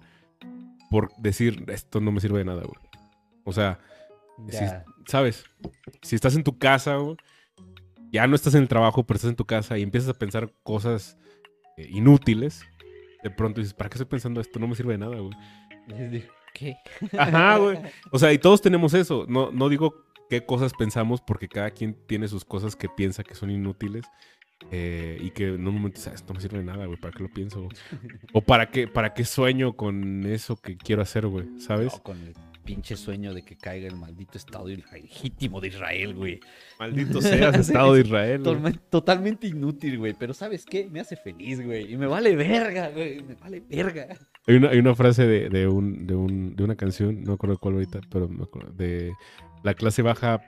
[0.90, 2.80] por decir, esto no me sirve de nada, güey.
[3.44, 3.78] O sea.
[4.48, 4.84] Ya.
[5.06, 5.44] ¿sabes?
[6.02, 7.16] Si estás en tu casa, güey,
[8.12, 10.52] ya no estás en el trabajo, pero estás en tu casa y empiezas a pensar
[10.62, 11.18] cosas
[11.76, 12.62] eh, inútiles,
[13.22, 14.58] de pronto dices, ¿para qué estoy pensando esto?
[14.58, 16.24] No me sirve de nada, güey.
[16.54, 16.76] ¿Qué?
[17.18, 17.78] Ajá, güey.
[18.10, 19.26] O sea, y todos tenemos eso.
[19.28, 23.34] No, no digo qué cosas pensamos porque cada quien tiene sus cosas que piensa que
[23.34, 24.04] son inútiles.
[24.70, 27.00] eh, y que en un momento dices, "Ah, esto no me sirve de nada, güey,
[27.00, 27.66] ¿para qué lo pienso?
[28.34, 31.94] o para qué, para qué sueño con eso que quiero hacer, güey, ¿sabes?
[31.94, 32.34] No, con el
[32.74, 36.38] pinche sueño de que caiga el maldito Estado legítimo de Israel, güey.
[36.78, 38.42] Maldito seas, Estado de Israel.
[38.42, 38.54] güey.
[38.54, 40.14] Tolma- Totalmente inútil, güey.
[40.16, 40.88] Pero ¿sabes qué?
[40.88, 41.92] Me hace feliz, güey.
[41.92, 43.22] Y me vale verga, güey.
[43.24, 44.06] Me vale verga.
[44.46, 47.34] Hay una, hay una frase de, de un, de, un, de una canción, no me
[47.34, 49.12] acuerdo cuál ahorita, pero me acuerdo, de
[49.64, 50.40] la clase baja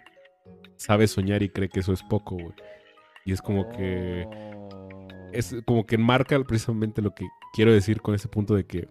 [0.76, 2.54] sabe soñar y cree que eso es poco, güey.
[3.24, 4.24] Y es como que...
[4.28, 5.08] Oh.
[5.32, 8.87] Es como que enmarca precisamente lo que quiero decir con ese punto de que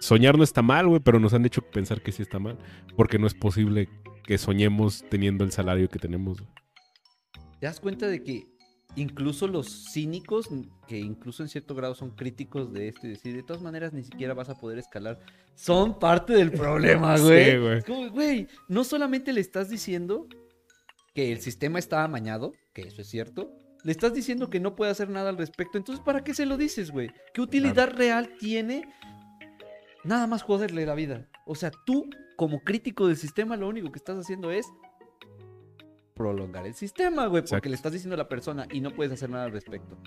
[0.00, 2.58] soñar no está mal, güey, pero nos han hecho pensar que sí está mal.
[2.96, 3.88] Porque no es posible
[4.24, 6.40] que soñemos teniendo el salario que tenemos.
[6.40, 6.52] güey.
[7.60, 8.46] ¿Te das cuenta de que
[8.96, 10.48] incluso los cínicos,
[10.86, 14.02] que incluso en cierto grado son críticos de esto y decir, de todas maneras ni
[14.02, 15.18] siquiera vas a poder escalar,
[15.54, 17.52] son parte del problema, güey?
[17.52, 17.78] Sí, güey.
[17.78, 20.26] Es como, güey, no solamente le estás diciendo
[21.14, 23.52] que el sistema está amañado, que eso es cierto,
[23.84, 26.56] le estás diciendo que no puede hacer nada al respecto, entonces ¿para qué se lo
[26.56, 27.10] dices, güey?
[27.34, 28.82] ¿Qué utilidad real tiene
[30.04, 31.28] nada más joderle la vida?
[31.46, 34.66] O sea, tú como crítico del sistema lo único que estás haciendo es
[36.14, 37.68] prolongar el sistema, güey, porque Exacto.
[37.68, 39.98] le estás diciendo a la persona y no puedes hacer nada al respecto.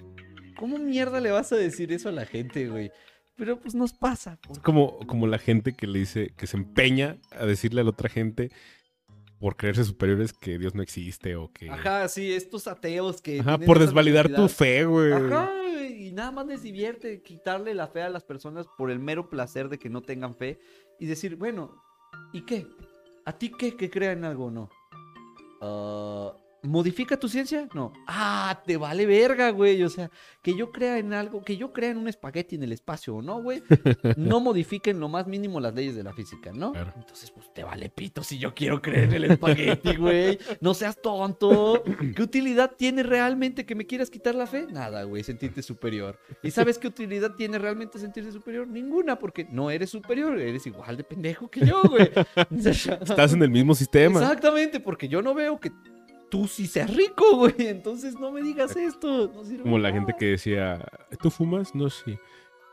[0.58, 2.92] ¿Cómo mierda le vas a decir eso a la gente, güey?
[3.36, 4.38] Pero pues nos pasa.
[4.52, 7.90] Es como, como la gente que le dice, que se empeña a decirle a la
[7.90, 8.52] otra gente
[9.42, 11.68] por creerse superiores que Dios no existe o que...
[11.68, 13.40] Ajá, sí, estos ateos que...
[13.40, 15.12] Ajá, por desvalidar tu fe, güey.
[15.12, 15.52] Ajá,
[15.90, 19.68] y nada más les divierte quitarle la fe a las personas por el mero placer
[19.68, 20.60] de que no tengan fe
[21.00, 21.84] y decir, bueno,
[22.32, 22.68] ¿y qué?
[23.26, 24.70] ¿A ti qué que crea en algo o no?
[25.60, 27.68] Ah, ¿Modifica tu ciencia?
[27.74, 27.92] No.
[28.08, 29.82] Ah, te vale verga, güey.
[29.84, 30.12] O sea,
[30.44, 33.22] que yo crea en algo, que yo crea en un espagueti en el espacio o
[33.22, 33.64] no, güey.
[34.18, 36.74] No modifiquen lo más mínimo las leyes de la física, ¿no?
[36.74, 36.94] Claro.
[36.96, 40.38] Entonces, pues te vale pito si yo quiero creer en el espagueti, güey.
[40.60, 41.84] No seas tonto.
[42.16, 44.68] ¿Qué utilidad tiene realmente que me quieras quitar la fe?
[44.72, 46.20] Nada, güey, sentirte superior.
[46.44, 48.68] ¿Y sabes qué utilidad tiene realmente sentirse superior?
[48.68, 52.12] Ninguna, porque no eres superior, eres igual de pendejo que yo, güey.
[52.52, 54.20] Estás en el mismo sistema.
[54.20, 55.72] Exactamente, porque yo no veo que
[56.32, 57.54] tú sí seas rico, güey.
[57.60, 59.32] Entonces no me digas esto.
[59.36, 60.84] no sirve Como la gente que decía,
[61.22, 61.76] ¿tú fumas?
[61.76, 62.18] No, sí.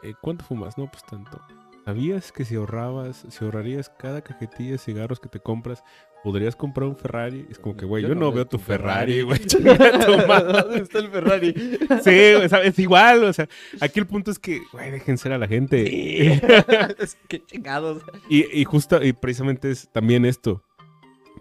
[0.03, 0.79] "Eh, ¿Cuánto fumas?
[0.79, 1.39] No, pues tanto.
[1.85, 5.83] ¿Sabías que si ahorrabas, si ahorrarías cada cajetilla de cigarros que te compras,
[6.23, 7.47] podrías comprar un Ferrari?
[7.49, 9.41] Es como que, güey, yo, no veo tu Ferrari, güey.
[9.41, 11.55] ¿Dónde está el Ferrari?
[12.05, 13.49] Sí, sea, es igual, o sea,
[13.81, 15.87] aquí el punto es que, güey, dejen ser a la gente.
[15.87, 16.41] Sí.
[16.99, 18.03] Es que chingados.
[18.29, 20.63] Y, y justo, y precisamente es también esto.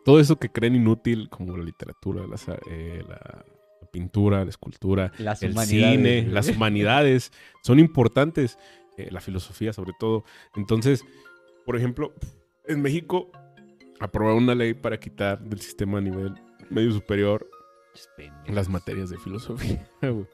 [0.08, 2.24] Todo eso que creen inútil, como la literatura,
[2.72, 3.44] eh, la,
[3.82, 8.58] la pintura, la escultura, Las el cine, las humanidades, son importantes.
[8.98, 10.24] eh, la filosofía, sobre todo.
[10.56, 11.04] Entonces,
[11.66, 12.14] por ejemplo,
[12.68, 13.30] en México
[14.00, 16.34] aprobaron una ley para quitar del sistema a nivel
[16.70, 17.46] medio superior
[18.48, 20.26] las materias de filosofía, güey.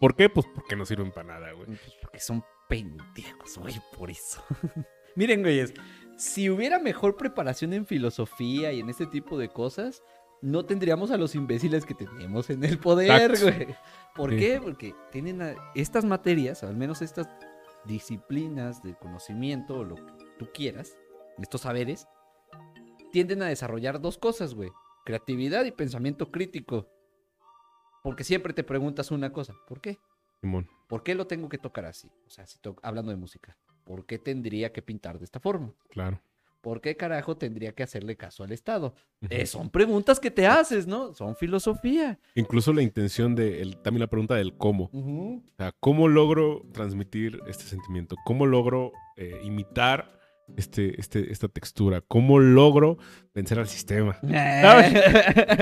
[0.00, 0.30] ¿Por qué?
[0.30, 1.66] Pues porque no sirven para nada, güey.
[1.66, 4.42] Pues porque son pendejos, güey, por eso.
[5.14, 5.72] Miren, güeyes,
[6.16, 10.02] si hubiera mejor preparación en filosofía y en este tipo de cosas,
[10.42, 13.56] no tendríamos a los imbéciles que tenemos en el poder, Exacto.
[13.64, 13.76] güey.
[14.14, 14.36] ¿Por Sí.
[14.38, 14.60] qué?
[14.62, 17.28] Porque tienen a- estas materias, al menos estas
[17.84, 20.96] disciplinas de conocimiento o lo que tú quieras,
[21.38, 22.06] estos saberes,
[23.12, 24.70] tienden a desarrollar dos cosas, güey.
[25.04, 26.88] Creatividad y pensamiento crítico.
[28.02, 29.98] Porque siempre te preguntas una cosa, ¿por qué?
[30.40, 30.68] Simón.
[30.88, 32.08] ¿Por qué lo tengo que tocar así?
[32.26, 35.72] O sea, si hablando de música, ¿por qué tendría que pintar de esta forma?
[35.88, 36.20] Claro.
[36.60, 38.92] ¿Por qué carajo tendría que hacerle caso al Estado?
[39.30, 41.14] Eh, son preguntas que te haces, ¿no?
[41.14, 42.18] Son filosofía.
[42.34, 44.90] Incluso la intención de, el- también la pregunta del cómo.
[44.92, 48.16] O sea, ¿cómo logro transmitir este sentimiento?
[48.24, 50.18] ¿Cómo logro eh, imitar
[50.56, 52.00] este, este, esta textura?
[52.06, 52.98] ¿Cómo logro
[53.34, 54.16] vencer al sistema?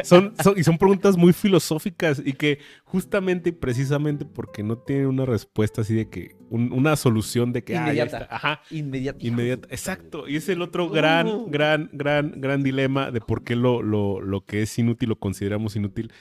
[0.05, 5.07] Son, son- y son preguntas muy filosóficas y que justamente y precisamente porque no tienen
[5.07, 7.77] una respuesta así de que, un- una solución de que...
[7.77, 8.18] ah, ya Inmediata.
[8.25, 8.35] está.
[8.37, 9.27] Ajá, Inmediato.
[9.27, 9.68] inmediata.
[9.70, 10.29] Exacto.
[10.29, 11.47] Y es el otro gran, No.
[11.47, 15.77] gran, gran, gran dilema de por qué lo, lo, lo que es inútil, lo consideramos
[15.77, 16.12] inútil,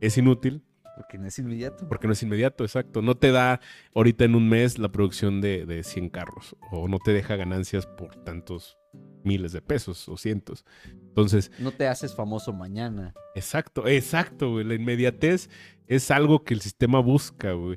[0.00, 0.62] es inútil
[0.96, 1.88] Porque no es inmediato.
[1.88, 3.02] porque no es inmediato, exacto.
[3.02, 3.60] No te da
[3.94, 7.86] ahorita en un mes la producción de, de 100 carros o no te deja ganancias
[7.86, 8.78] por tantos
[9.24, 10.64] miles de pesos o cientos.
[10.92, 13.12] Entonces, No te haces famoso mañana.
[13.34, 14.64] exacto, exacto, güey.
[14.64, 15.50] La inmediatez
[15.86, 17.76] es algo que el sistema busca, güey.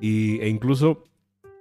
[0.00, 1.04] Y, e incluso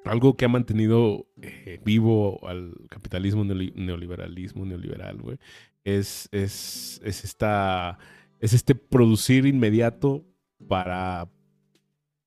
[0.03, 5.37] algo que ha mantenido eh, vivo al capitalismo neoli- neoliberalismo neoliberal, güey,
[5.83, 7.97] es, es, es esta
[8.39, 10.23] es este producir inmediato
[10.67, 11.29] para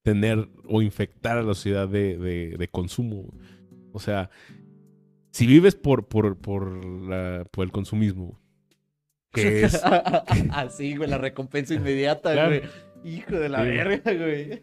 [0.03, 3.33] tener o infectar a la sociedad de, de- de consumo.
[3.93, 4.31] O sea,
[5.33, 8.39] si vives por, por, por, la- por el consumismo,
[9.33, 9.81] que es
[10.51, 12.49] Así, güey, la recompensa inmediata, Claro.
[12.61, 12.63] güey.
[13.05, 13.69] Hijo de la Sí.
[13.71, 14.63] verga, güey.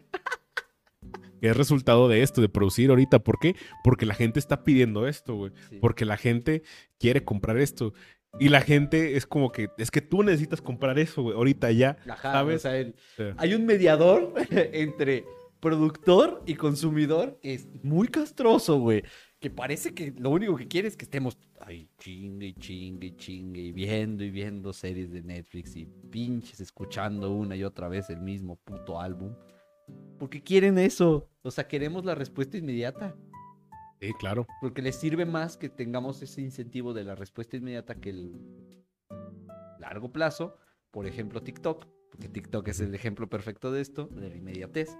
[1.40, 3.20] que es resultado de esto, de producir ahorita.
[3.20, 3.54] ¿Por qué?
[3.84, 5.52] Porque la gente está pidiendo esto, güey.
[5.70, 5.78] Sí.
[5.80, 6.62] Porque la gente
[6.98, 7.94] quiere comprar esto.
[8.38, 11.96] Y la gente es como que, es que tú necesitas comprar eso, güey, ahorita ya.
[12.08, 12.56] Ajá, ¿sabes?
[12.56, 15.24] o sea, el- sea, hay un mediador entre
[15.60, 19.02] productor y consumidor que es muy castroso, güey.
[19.40, 23.72] Que parece que lo único que quiere es que estemos ahí chingue chingue chingue y
[23.72, 28.56] viendo y viendo series de Netflix y pinches escuchando una y otra vez el mismo
[28.56, 29.32] puto álbum.
[30.18, 31.28] Porque quieren eso.
[31.42, 33.14] O sea, queremos la respuesta inmediata.
[34.00, 34.46] Sí, claro.
[34.60, 38.84] Porque les sirve más que tengamos ese incentivo de la respuesta inmediata que el
[39.78, 40.56] largo plazo.
[40.90, 41.86] Por ejemplo, TikTok.
[42.10, 44.96] Porque TikTok es el ejemplo perfecto de esto, de la inmediatez.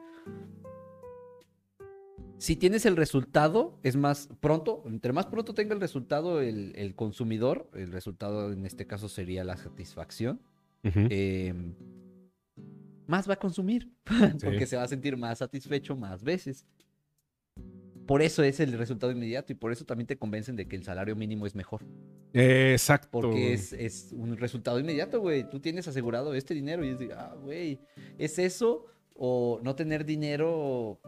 [2.38, 6.94] Si tienes el resultado, es más pronto, entre más pronto tenga el resultado el, el
[6.94, 10.40] consumidor, el resultado en este caso sería la satisfacción,
[10.84, 11.52] eh,
[13.08, 13.90] más va a consumir,
[14.44, 16.64] porque se va a sentir más satisfecho más veces.
[18.08, 20.82] Por eso es el resultado inmediato y por eso también te convencen de que el
[20.82, 21.82] salario mínimo es mejor.
[22.32, 23.10] Exacto.
[23.10, 25.48] Porque es, es un resultado inmediato, güey.
[25.48, 27.78] Tú tienes asegurado este dinero y es de, ah, güey,
[28.16, 30.98] ¿es eso o no tener dinero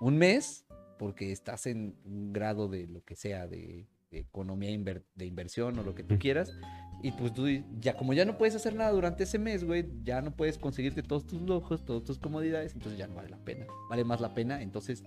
[0.00, 0.64] un mes
[1.00, 5.76] porque estás en un grado de lo que sea, de, de economía inver- de inversión
[5.80, 6.52] o lo que tú quieras.
[7.02, 7.48] Y pues tú
[7.80, 11.02] ya como ya no puedes hacer nada durante ese mes, güey, ya no puedes conseguirte
[11.02, 13.66] todos tus lujos, todas tus comodidades, entonces ya no vale la pena.
[13.90, 15.02] Vale más la pena entonces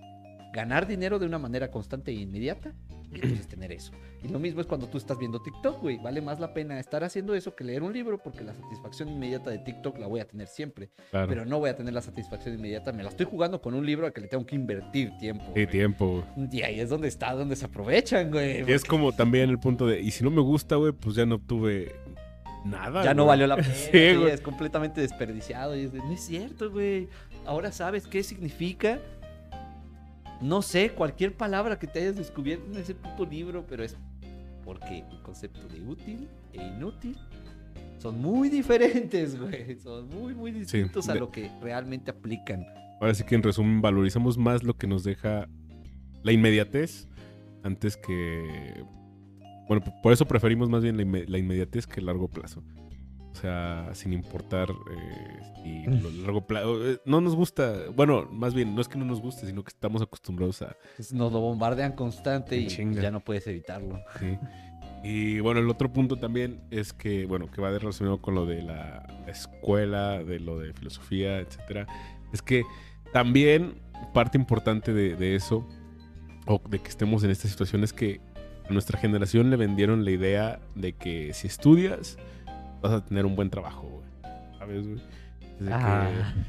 [0.56, 2.72] ganar dinero de una manera constante e inmediata
[3.12, 3.92] y entonces tener eso.
[4.24, 5.98] Y lo mismo es cuando tú estás viendo TikTok, güey.
[5.98, 9.50] Vale más la pena estar haciendo eso que leer un libro porque la satisfacción inmediata
[9.50, 10.88] de TikTok la voy a tener siempre.
[11.10, 11.28] Claro.
[11.28, 12.90] Pero no voy a tener la satisfacción inmediata.
[12.92, 15.44] Me la estoy jugando con un libro al que le tengo que invertir tiempo.
[15.44, 15.66] Sí, güey.
[15.66, 16.48] tiempo, güey.
[16.50, 18.60] Y ahí es donde está, donde se aprovechan, güey.
[18.60, 21.14] Y es porque como también el punto de, y si no me gusta, güey, pues
[21.16, 21.94] ya no obtuve
[22.64, 23.04] nada.
[23.04, 23.74] Ya no valió la pena.
[23.74, 24.30] Sí, sí, güey.
[24.30, 25.76] es completamente desperdiciado.
[25.76, 27.08] Y es de, no es cierto, güey.
[27.44, 28.98] Ahora sabes qué significa.
[30.40, 33.96] No sé, cualquier palabra que te hayas descubierto en ese puto libro, pero es
[34.64, 37.16] porque el concepto de útil e inútil
[37.98, 39.78] son muy diferentes, güey.
[39.80, 42.66] Son muy, muy distintos a de- lo que realmente aplican.
[43.00, 45.48] Ahora sí que en resumen valorizamos más lo que nos deja
[46.22, 47.08] la inmediatez
[47.62, 48.84] antes que...
[49.68, 50.96] Bueno, por eso preferimos más bien
[51.28, 52.62] la inmediatez que el largo plazo.
[53.36, 56.88] O sea, sin importar eh, si lo largo plazo...
[56.88, 59.68] eh, no nos gusta, bueno, más bien, no es que no nos guste, sino que
[59.68, 60.74] estamos acostumbrados a...
[61.12, 63.02] Nos lo bombardean constante y Chinga.
[63.02, 64.00] ya no puedes evitarlo.
[64.18, 64.38] Sí.
[65.04, 68.46] Y bueno, el otro punto también es que, bueno, que va de relacionado con lo
[68.46, 71.86] de la escuela, de lo de filosofía, etcétera,
[72.32, 72.62] es que
[73.12, 73.82] también
[74.14, 75.68] parte importante de, de eso,
[76.46, 78.22] o de que estemos en esta situación, es que
[78.66, 82.16] a nuestra generación le vendieron la idea de que si estudias,
[82.88, 84.32] vas a tener un buen trabajo, güey.
[84.58, 85.00] ¿Sabes, güey?
[85.58, 86.34] Desde Ah.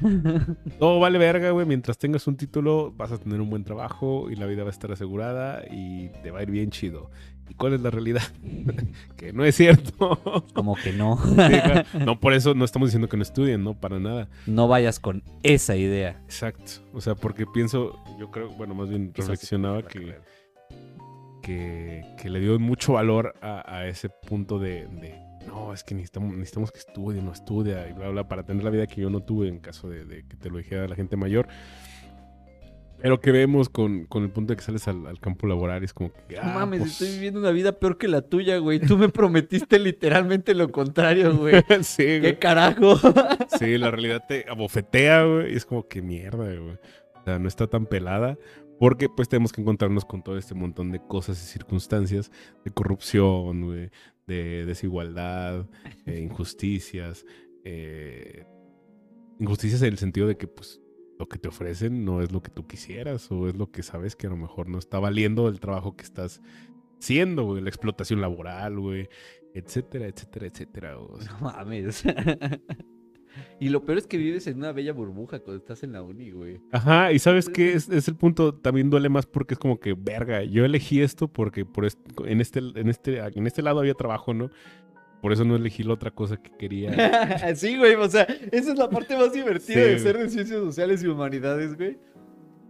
[0.64, 1.66] que todo vale verga, güey.
[1.66, 4.72] Mientras tengas un título, vas a tener un buen trabajo y la vida va a
[4.72, 7.10] estar asegurada y te va a ir bien chido.
[7.48, 8.22] ¿Y cuál es la realidad?
[9.16, 10.44] que no es cierto.
[10.54, 11.16] Como que no.
[11.24, 11.84] Sí, claro.
[12.04, 14.28] no, por eso no estamos diciendo que no estudien, no, para nada.
[14.46, 16.20] No vayas con esa idea.
[16.24, 16.72] Exacto.
[16.92, 20.16] O sea, porque pienso, yo creo, bueno, más bien sí reflexionaba que,
[21.42, 25.14] que, que le dio mucho valor a, a ese punto de, de,
[25.46, 28.70] no, es que necesitamos, necesitamos que estudie, no estudia y bla, bla, para tener la
[28.70, 31.16] vida que yo no tuve en caso de, de que te lo dijera la gente
[31.16, 31.48] mayor.
[33.00, 35.94] Pero que vemos con, con el punto de que sales al, al campo laboral es
[35.94, 36.36] como que...
[36.36, 38.80] Ah, mames, pues, estoy viviendo una vida peor que la tuya, güey.
[38.80, 41.62] Tú me prometiste literalmente lo contrario, güey.
[41.82, 42.38] sí, ¿Qué güey.
[42.40, 42.96] carajo?
[43.58, 45.52] Sí, la realidad te abofetea, güey.
[45.52, 46.76] Y es como que mierda, güey.
[47.14, 48.36] O sea, no está tan pelada.
[48.80, 52.30] Porque pues tenemos que encontrarnos con todo este montón de cosas y circunstancias
[52.64, 53.90] de corrupción, güey,
[54.28, 55.68] de desigualdad,
[56.06, 57.26] eh, injusticias.
[57.64, 58.44] eh,
[59.40, 60.80] injusticias en el sentido de que pues
[61.18, 64.14] lo que te ofrecen no es lo que tú quisieras o es lo que sabes
[64.16, 66.40] que a lo mejor no está valiendo el trabajo que estás
[67.00, 67.62] haciendo, güey.
[67.62, 69.08] La explotación laboral, güey,
[69.54, 70.98] etcétera, etcétera, etcétera.
[70.98, 72.04] o sea, No mames.
[73.60, 76.30] Y lo peor es que vives en una bella burbuja cuando estás en la uni,
[76.30, 76.60] güey.
[76.72, 79.94] Ajá, y sabes qué es, es el punto, también duele más porque es como que,
[79.98, 83.94] verga, yo elegí esto porque por est- en este, en este, en este lado había
[83.94, 84.50] trabajo, ¿no?
[85.20, 86.92] Por eso no elegí la otra cosa que quería.
[87.56, 88.22] sí, güey, o sea,
[88.52, 91.98] esa es la parte más divertida Sí, de ser de ciencias sociales y humanidades, güey.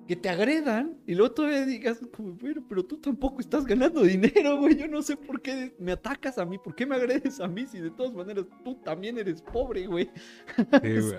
[0.08, 4.56] Que te agredan y luego todavía digas, como, bueno, pero tú tampoco estás ganando dinero,
[4.56, 4.74] güey.
[4.74, 7.66] Yo no sé por qué me atacas a mí, por qué me agredes a mí
[7.66, 10.10] si de todas maneras tú también eres pobre, güey.
[10.56, 11.18] Sí, güey.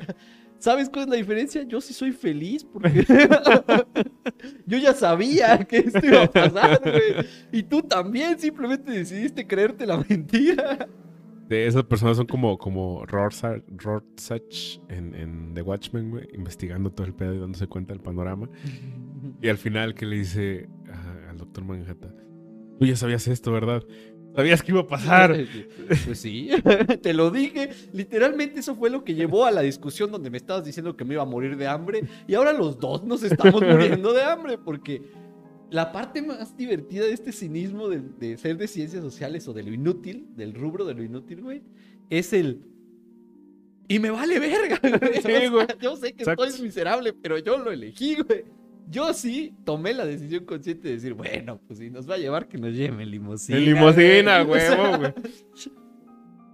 [0.58, 1.64] ¿Sabes cuál es la diferencia?
[1.64, 3.06] Yo sí soy feliz porque
[4.66, 7.28] yo ya sabía que esto iba a pasar, güey.
[7.52, 10.90] Y tú también simplemente decidiste creerte la mentira.
[11.50, 17.08] De esas personas son como, como Rorschach, Rorschach en, en The Watchmen, güey, investigando todo
[17.08, 18.50] el pedo y dándose cuenta del panorama.
[19.42, 22.14] Y al final que le dice a- al doctor Manhattan,
[22.80, 23.84] tú ya sabías esto, ¿verdad?
[24.36, 25.36] Sabías que iba a pasar.
[26.06, 26.50] Pues sí,
[27.02, 27.70] te lo dije.
[27.94, 31.16] Literalmente eso fue lo que llevó a la discusión donde me estabas diciendo que me
[31.16, 32.04] iba a morir de hambre.
[32.28, 35.02] Y ahora los dos nos estamos muriendo de hambre porque
[35.72, 39.64] la parte más divertida de este cinismo de, de ser de ciencias sociales o de
[39.64, 41.62] lo inútil, del rubro de lo inútil, güey,
[42.10, 42.62] es el...
[43.88, 45.14] Y me vale verga, güey.
[45.14, 45.68] Sí, O sea, güey.
[45.82, 46.46] yo sé que Exacto.
[46.46, 48.46] estoy miserable, pero yo lo elegí, güey.
[48.88, 52.48] Yo sí tomé la decisión consciente de decir, bueno, pues si nos va a llevar,
[52.48, 53.58] que nos lleve en limusina.
[53.58, 54.62] En limosina, güey.
[54.70, 55.14] Huevo, güey.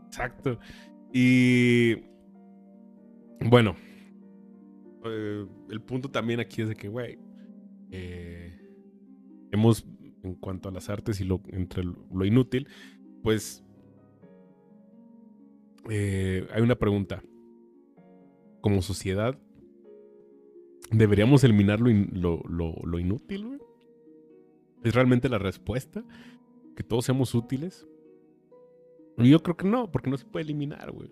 [0.07, 0.59] Exacto.
[1.13, 1.95] Y
[3.39, 3.75] bueno,
[5.05, 7.17] eh, el punto también aquí es de que, güey,
[7.91, 8.44] eh,
[10.23, 12.67] en cuanto a las artes y lo, entre lo, inútil,
[13.23, 13.63] pues
[15.89, 17.23] eh, hay una pregunta.
[18.61, 19.37] Como sociedad,
[20.91, 21.89] ¿deberíamos eliminar lo,
[22.47, 23.61] lo, lo- inútil?
[24.83, 26.03] ¿Es realmente la respuesta?
[26.75, 27.87] ¿Que todos seamos útiles?
[29.17, 31.11] Yo creo que no, porque no se puede eliminar, güey.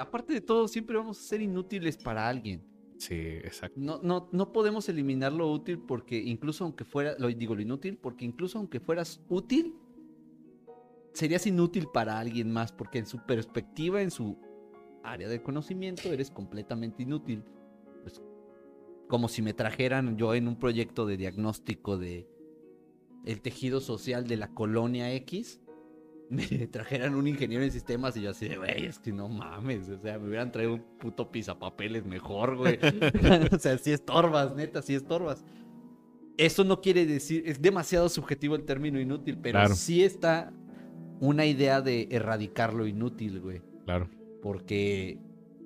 [0.00, 2.62] Aparte de todo, siempre vamos a ser inútiles para alguien.
[2.98, 3.78] Sí, exacto.
[3.80, 7.96] No, no, no podemos eliminar lo útil porque incluso aunque fuera, lo digo lo inútil,
[7.96, 9.74] porque incluso aunque fueras útil,
[11.12, 14.36] serías inútil para alguien más, porque en su perspectiva, en su
[15.04, 17.44] área de conocimiento, eres completamente inútil.
[18.02, 18.20] Pues,
[19.08, 22.28] como si me trajeran yo en un proyecto de diagnóstico de
[23.24, 25.60] el tejido social de la colonia X,
[26.30, 29.88] me trajeran un ingeniero en sistemas y yo así de, güey, es que no mames,
[29.88, 32.78] o sea, me hubieran traído un puto pisapapeles mejor, güey.
[33.52, 35.44] o sea, si estorbas, neta, si estorbas.
[36.36, 39.74] Eso no quiere decir, es demasiado subjetivo el término inútil, pero Claro.
[39.74, 40.52] sí está
[41.20, 43.60] una idea de erradicar lo inútil, güey.
[43.84, 44.08] Claro.
[44.40, 45.18] Porque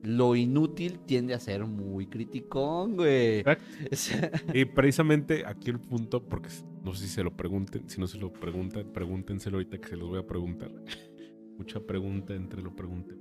[0.02, 3.40] lo inútil tiende a ser muy criticón, güey.
[3.40, 3.64] Exacto.
[3.92, 6.48] O sea, Y precisamente aquí el punto, porque
[6.84, 9.96] no sé si se lo pregunten, si no se lo preguntan, pregúntenselo ahorita que se
[9.96, 10.70] los voy a preguntar.
[11.58, 13.18] Mucha pregunta entre lo pregunten.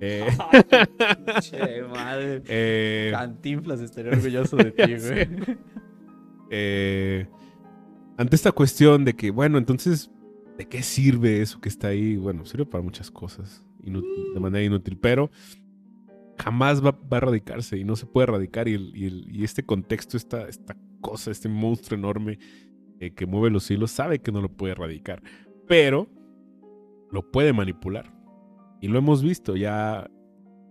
[0.00, 0.26] Eh,
[1.40, 2.42] che, madre.
[2.48, 5.28] eh, Cantinflas estaría orgulloso de ti, güey.
[6.50, 7.26] eh,
[8.16, 10.10] ante esta cuestión de que, bueno, entonces,
[10.56, 12.16] ¿de qué sirve eso que está ahí?
[12.16, 15.30] Bueno, sirve para muchas cosas, inútil- de manera inútil, pero
[16.38, 18.68] jamás va, va a erradicarse y no se puede erradicar.
[18.68, 20.48] Y, el- y el- y este contexto, esta
[21.06, 22.38] cosa, este monstruo enorme
[22.98, 25.22] eh, que mueve los hilos, sabe que no lo puede erradicar,
[25.68, 26.08] pero
[27.10, 28.12] lo puede manipular.
[28.80, 30.10] Y lo hemos visto, ya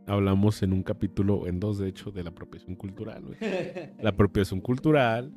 [0.07, 3.23] hablamos en un capítulo, en dos de hecho, de la apropiación cultural.
[4.01, 5.33] La apropiación cultural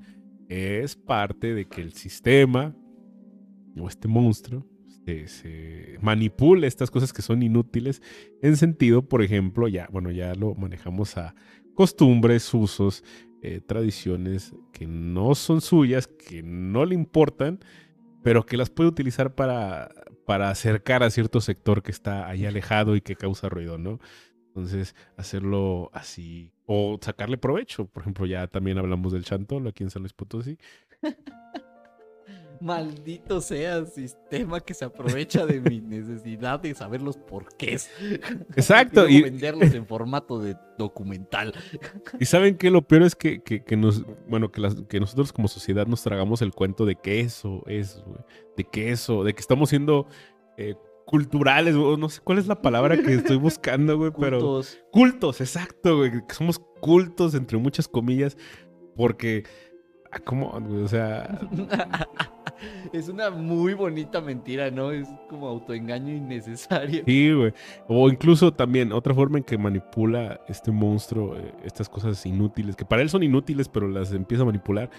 [0.48, 2.74] es parte de que el sistema
[3.78, 4.66] o este monstruo
[5.04, 8.02] se, se manipule estas cosas que son inútiles
[8.42, 11.34] en sentido, por ejemplo, ya, bueno, ya lo manejamos a
[11.74, 13.04] costumbres, usos,
[13.42, 17.60] eh, tradiciones que no son suyas, que no le importan,
[18.22, 19.90] pero que las puede utilizar para,
[20.26, 24.00] para acercar a cierto sector que está ahí alejado y que causa ruido, ¿no?
[24.48, 27.86] Entonces, hacerlo así o sacarle provecho.
[27.86, 30.58] Por ejemplo, ya también hablamos del chantolo aquí en San Luis Potosí.
[32.60, 37.90] Maldito sea sistema que se aprovecha de mi necesidad de saber los porqués.
[38.56, 41.54] Exacto, Y venderlos en formato de documental.
[42.20, 45.32] Y saben que lo peor es que, que- que nos, bueno, que, las- que nosotros
[45.32, 48.02] como sociedad nos tragamos el cuento de que eso es,
[48.56, 50.06] de que eso, de que estamos siendo
[50.56, 50.74] eh,
[51.06, 54.78] culturales, o no sé cuál es la palabra que estoy buscando, güey, pero Cultos.
[54.92, 58.36] cultos, exacto, güey, que somos cultos entre muchas comillas,
[58.94, 59.44] porque,
[60.12, 60.50] ah, ¿cómo?
[60.50, 61.40] O sea,
[62.92, 64.90] es una muy bonita mentira, ¿no?
[64.90, 67.02] Es como autoengaño innecesario.
[67.06, 67.52] Sí, güey.
[67.86, 72.84] O incluso también otra forma en que manipula este monstruo eh, estas cosas inútiles, que
[72.84, 74.90] para él son inútiles, pero las empieza a manipular.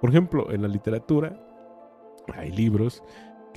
[0.00, 1.38] Por ejemplo, en la literatura
[2.34, 3.02] hay libros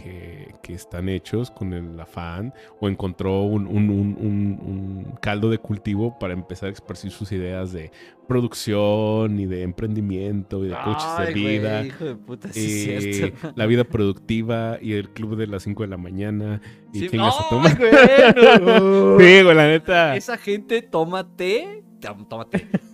[0.03, 4.59] que, que están hechos con el afán o encontró un, un- un- un-
[5.05, 7.91] un caldo de cultivo para empezar a esparcir sus ideas de
[8.27, 11.85] producción y de emprendimiento y de coches de güey, vida.
[11.85, 13.53] hijo de puta, sí y es cierto.
[13.55, 16.61] la vida productiva y el club de las 5 de la mañana
[16.93, 17.89] y Sí, chingas a ¡ay, tu madre.
[18.35, 19.17] güey, no!
[19.19, 20.15] Sí, güey, la neta.
[20.15, 22.25] Esa gente toma té, tom-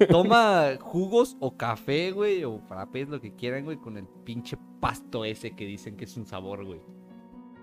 [0.09, 5.25] toma jugos o café, güey, o frappés, lo que quieran, güey, con el pinche pasto
[5.25, 6.79] ese que dicen que es un sabor, güey.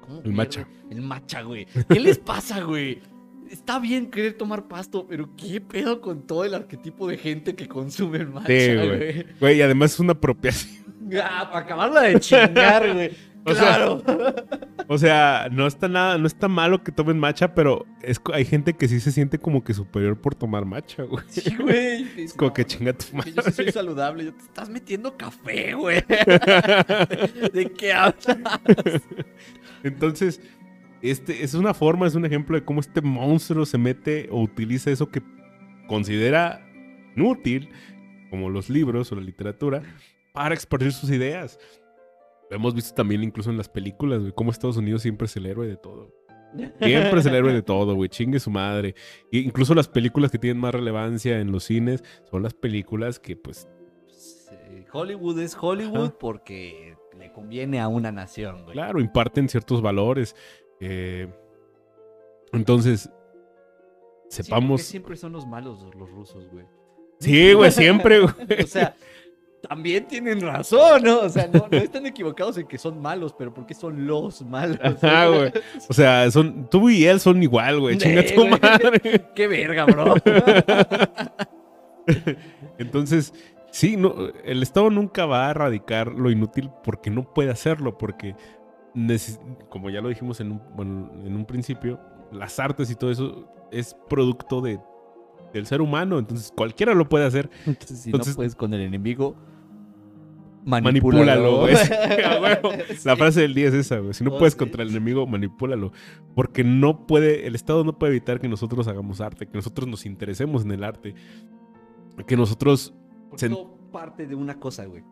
[0.01, 0.67] ¿Cómo El matcha.
[0.91, 1.67] El matcha, güey.
[1.89, 3.01] ¿Qué les pasa, güey?
[3.51, 7.69] Está bien querer tomar pasto, pero ¿qué pedo con todo el arquetipo de gente que
[7.69, 8.89] consume el matcha, Sí, güey.
[8.89, 9.27] güey?
[9.41, 10.83] Güey, y además es una apropiación.
[11.23, 13.11] Ah, para acabarla de chingar, güey.
[13.45, 14.03] O sea, Claro.
[14.89, 18.75] O sea, no está nada, no está malo que tomen matcha, pero es, hay gente
[18.75, 21.25] que sí se siente como que superior por tomar matcha, güey.
[21.29, 22.07] Sí, güey.
[22.17, 23.33] Es como que chinga tu madre.
[23.33, 24.25] yo sí soy saludable.
[24.25, 26.03] Yo te estás metiendo café, güey.
[27.53, 28.27] ¿De qué hablas?
[29.83, 30.41] Entonces,
[31.01, 34.91] este es una forma, es un ejemplo de cómo este monstruo se mete o utiliza
[34.91, 35.23] eso que
[35.89, 36.65] considera
[37.17, 37.71] inútil,
[38.31, 39.83] como los libros o la literatura,
[40.33, 41.59] para expandir sus ideas.
[42.53, 45.67] Hemos visto también incluso en las películas, güey, cómo Estados Unidos siempre es el héroe
[45.67, 46.15] de todo.
[46.81, 48.11] Siempre es el héroe de todo, güey.
[48.11, 48.95] Chingue su madre.
[49.33, 53.37] E incluso las películas que tienen más relevancia en los cines son las películas que,
[53.37, 53.67] pues,
[54.09, 56.19] Sí, Hollywood es Hollywood Ajá.
[56.21, 58.75] porque le conviene a una nación, güey.
[58.75, 60.37] claro, imparten ciertos valores.
[60.81, 61.27] Eh,
[62.53, 63.09] entonces,
[64.29, 64.81] Sí, sepamos.
[64.81, 66.67] porque siempre son los malos los rusos, güey.
[67.19, 68.63] Sí, güey, siempre, güey.
[68.63, 68.95] O sea,
[69.69, 71.21] también tienen razón, ¿no?
[71.21, 74.79] O sea, no, no están equivocados en que son malos, pero porque son los malos.
[74.83, 75.53] Ajá, güey.
[75.89, 77.97] O sea, son, tú y él son igual, güey.
[77.97, 79.25] Chinga tu madre.
[79.35, 80.15] Qué verga, bro.
[82.79, 83.33] Entonces,
[83.71, 88.35] sí, no, el Estado nunca va a erradicar lo inútil porque no puede hacerlo, porque,
[89.69, 92.01] como ya lo dijimos en un, bueno, en un principio,
[92.33, 94.81] las artes y todo eso es producto de
[95.53, 97.51] del ser humano, entonces cualquiera lo puede hacer.
[97.67, 99.37] Entonces, si Entonces- no puedes con el enemigo,
[100.65, 101.75] Manipúlalo, güey.
[103.05, 104.15] La frase del día es esa, güey.
[104.15, 104.59] Si no Oh, puedes sí.
[104.59, 105.93] contra el enemigo, manipúlalo.
[106.35, 110.07] Porque no puede, el Estado no puede evitar que nosotros hagamos arte, que nosotros nos
[110.07, 111.15] interesemos en el arte,
[112.27, 112.95] que nosotros...
[113.31, 113.49] Porque
[113.93, 115.03] parte de una cosa, güey.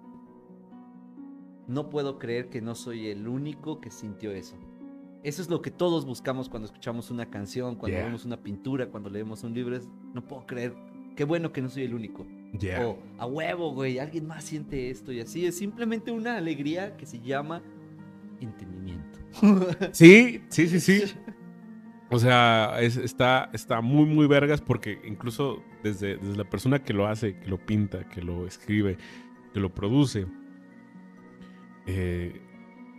[1.68, 4.56] No puedo creer que no soy el único que sintió eso.
[5.22, 8.06] Eso es lo que todos buscamos cuando escuchamos una canción, cuando Yeah.
[8.06, 9.76] vemos una pintura, cuando leemos un libro.
[9.76, 10.74] es, no puedo creer.
[11.14, 12.26] Qué bueno que no soy el único.
[12.58, 12.86] Yeah.
[12.88, 15.46] O a huevo, güey, alguien más siente esto y así.
[15.46, 17.62] Es simplemente una alegría que se llama
[18.40, 19.18] entendimiento.
[19.92, 21.02] Sí, sí, sí, sí.
[22.10, 26.92] O sea, es- está, está muy, muy vergas porque incluso desde, desde la persona que
[26.92, 28.98] lo hace, que lo pinta, que lo escribe,
[29.54, 30.26] que lo produce,
[31.86, 32.40] eh,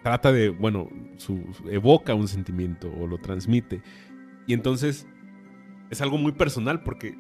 [0.03, 3.81] trata de, bueno, su, su- evoca un sentimiento o lo transmite.
[4.47, 5.07] Y entonces
[5.89, 7.15] es algo muy personal porque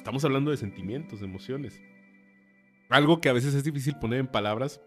[0.00, 1.80] estamos hablando de sentimientos, de emociones.
[2.88, 4.80] Algo que a veces es difícil poner en palabras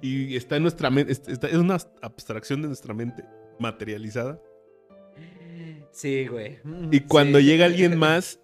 [0.00, 3.24] y está en nuestra mente, es, está- es una abstracción de nuestra mente
[3.58, 4.40] materializada.
[5.90, 6.58] Sí, güey.
[6.90, 7.44] Y cuando Sí.
[7.44, 8.40] llega alguien más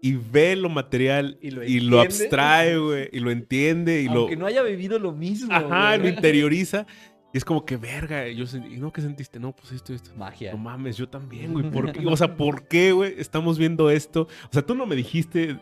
[0.00, 2.24] y ve lo material Y lo y lo entiende.
[2.24, 5.52] abstrae, güey, y lo entiende y Aunque lo, no haya vivido lo mismo.
[5.52, 6.10] ajá, güey.
[6.10, 6.86] lo interioriza,
[7.32, 9.38] y es como que verga, yo sentí, ¿y no qué sentiste?
[9.38, 10.10] No, pues esto, esto.
[10.16, 10.52] Magia.
[10.52, 11.70] No mames, yo también, güey.
[11.70, 12.06] ¿Por qué?
[12.06, 13.14] O sea, ¿por qué, güey?
[13.18, 14.22] Estamos viendo esto.
[14.44, 15.58] O sea, tú no me dijiste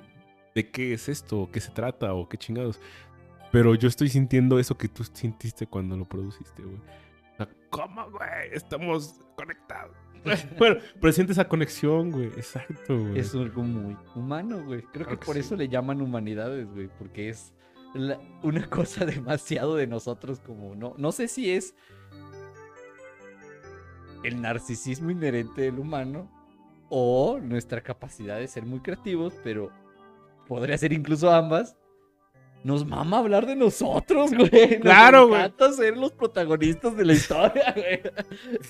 [0.54, 2.80] de qué es esto, qué se trata, o qué chingados.
[3.50, 6.76] Pero yo estoy sintiendo eso que tú sintiste cuando lo produciste, güey.
[6.76, 8.50] O sea, ¿cómo, güey?
[8.52, 9.96] Estamos conectados.
[10.58, 12.26] bueno, pero siente esa conexión, güey.
[12.26, 13.18] Exacto, güey.
[13.18, 14.82] Es algo muy humano, güey.
[14.82, 15.40] Creo Claro que que por sí.
[15.40, 16.88] eso le llaman humanidades, güey.
[16.98, 17.52] Porque es
[17.94, 20.74] la- una cosa demasiado de nosotros como...
[20.74, 21.74] No, no sé si es
[24.24, 26.30] el narcisismo inherente del humano
[26.88, 29.70] o nuestra capacidad de ser muy creativos, pero
[30.48, 31.76] podría ser incluso ambas.
[32.64, 34.50] Nos mama hablar de nosotros, güey.
[34.50, 35.40] Nos Claro, güey.
[35.40, 38.00] encanta ser los protagonistas de la historia, güey.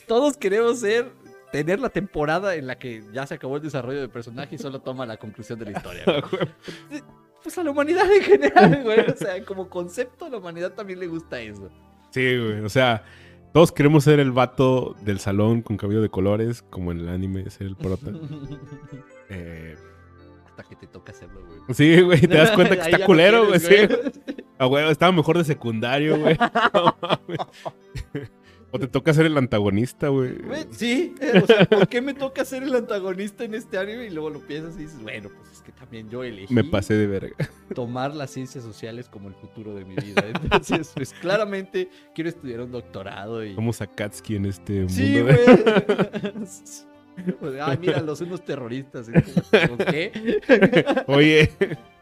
[0.06, 1.10] Todos queremos ser,
[1.52, 4.80] tener la temporada en la que ya se acabó el desarrollo del personaje y solo
[4.82, 6.04] toma la conclusión de la historia.
[7.46, 8.98] Pues a la humanidad en general, güey.
[9.08, 11.70] O sea, como concepto, a la humanidad también le gusta eso.
[12.10, 12.58] Sí, güey.
[12.62, 13.04] O sea,
[13.52, 17.48] todos queremos ser el vato del salón con cabello de colores, como en el anime,
[17.50, 18.10] ser el prota.
[19.28, 19.76] Eh,
[20.46, 21.60] Hasta que te toca hacerlo, güey.
[21.74, 22.20] sí, güey.
[22.20, 23.60] Te das cuenta que está no culero, güey.
[23.60, 23.76] Sí.
[24.58, 26.36] Ah, güey, estaba mejor de secundario, güey.
[26.74, 26.96] No.
[28.72, 30.34] O te toca ser el antagonista, güey.
[30.70, 34.06] Sí, eh, o sea, ¿por qué me toca ser el antagonista en este anime?
[34.06, 36.94] Y luego lo piensas y dices, bueno, pues es que también yo elegí Me pasé
[36.94, 37.36] de verga.
[37.74, 40.24] tomar las ciencias sociales como el futuro de mi vida.
[40.42, 43.54] Entonces, pues claramente quiero estudiar un doctorado y...
[43.54, 44.92] Somos Akatsuki en este mundo.
[44.92, 46.46] Sí, de- güey.
[46.46, 46.86] Sea,
[47.66, 49.08] Ay, mira, los unos terroristas.
[49.08, 51.04] Es como, ¿Qué?
[51.06, 51.50] Oye,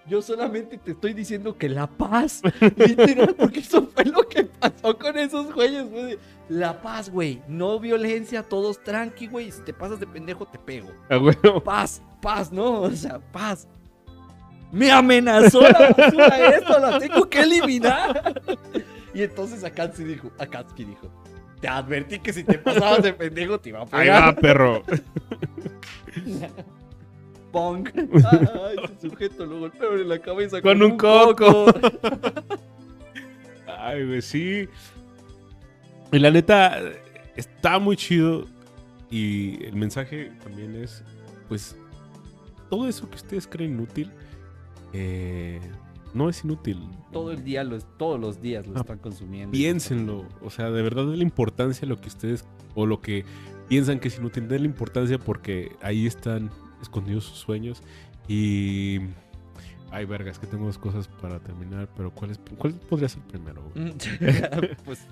[0.07, 2.43] Yo solamente te estoy diciendo que la paz,
[2.77, 6.19] literal, porque eso fue lo que pasó con esos güeyes, güey.
[6.51, 7.41] La paz, güey.
[7.49, 9.51] No violencia, todos tranqui, güey.
[9.51, 10.91] Si te pasas de pendejo, te pego.
[11.09, 11.63] a huevo.
[11.65, 12.83] Paz, paz, ¿no?
[12.83, 13.67] O sea, paz.
[14.71, 18.43] Me amenazó la basura esto, la tengo que eliminar.
[19.15, 21.09] Y entonces Akatsuki dijo, Akatsuki dijo,
[21.61, 24.41] te advertí que si te pasabas de pendejo te iba a Ahí va, pegar.
[24.41, 24.83] perro.
[27.55, 27.89] Pong.
[27.95, 31.67] Ay, ese sujeto lo golpearon en la cabeza Con un coco.
[33.79, 34.69] Ay, güey, sí.
[36.13, 36.81] Y la neta,
[37.37, 38.47] está muy chido.
[39.09, 41.05] Y el mensaje también es,
[41.49, 41.77] pues,
[42.69, 44.11] todo eso que ustedes creen inútil,
[44.93, 45.61] eh,
[46.13, 46.81] no es inútil.
[47.13, 49.53] Todo el día, lo, todos los días lo Ah, están consumiendo.
[49.53, 50.25] Piénsenlo.
[50.43, 52.45] O sea, de verdad de la importancia a lo que ustedes,
[52.75, 53.25] o lo que
[53.69, 56.51] piensan que es inútil, den la importancia porque ahí están
[56.83, 57.83] escondidos sus sueños.
[58.29, 59.01] Y...
[59.91, 63.63] Ay, vergas, que tengo dos cosas para terminar, pero ¿cuál, es, cuál podría ser primero?
[63.63, 63.93] güey?
[64.85, 65.07] pues,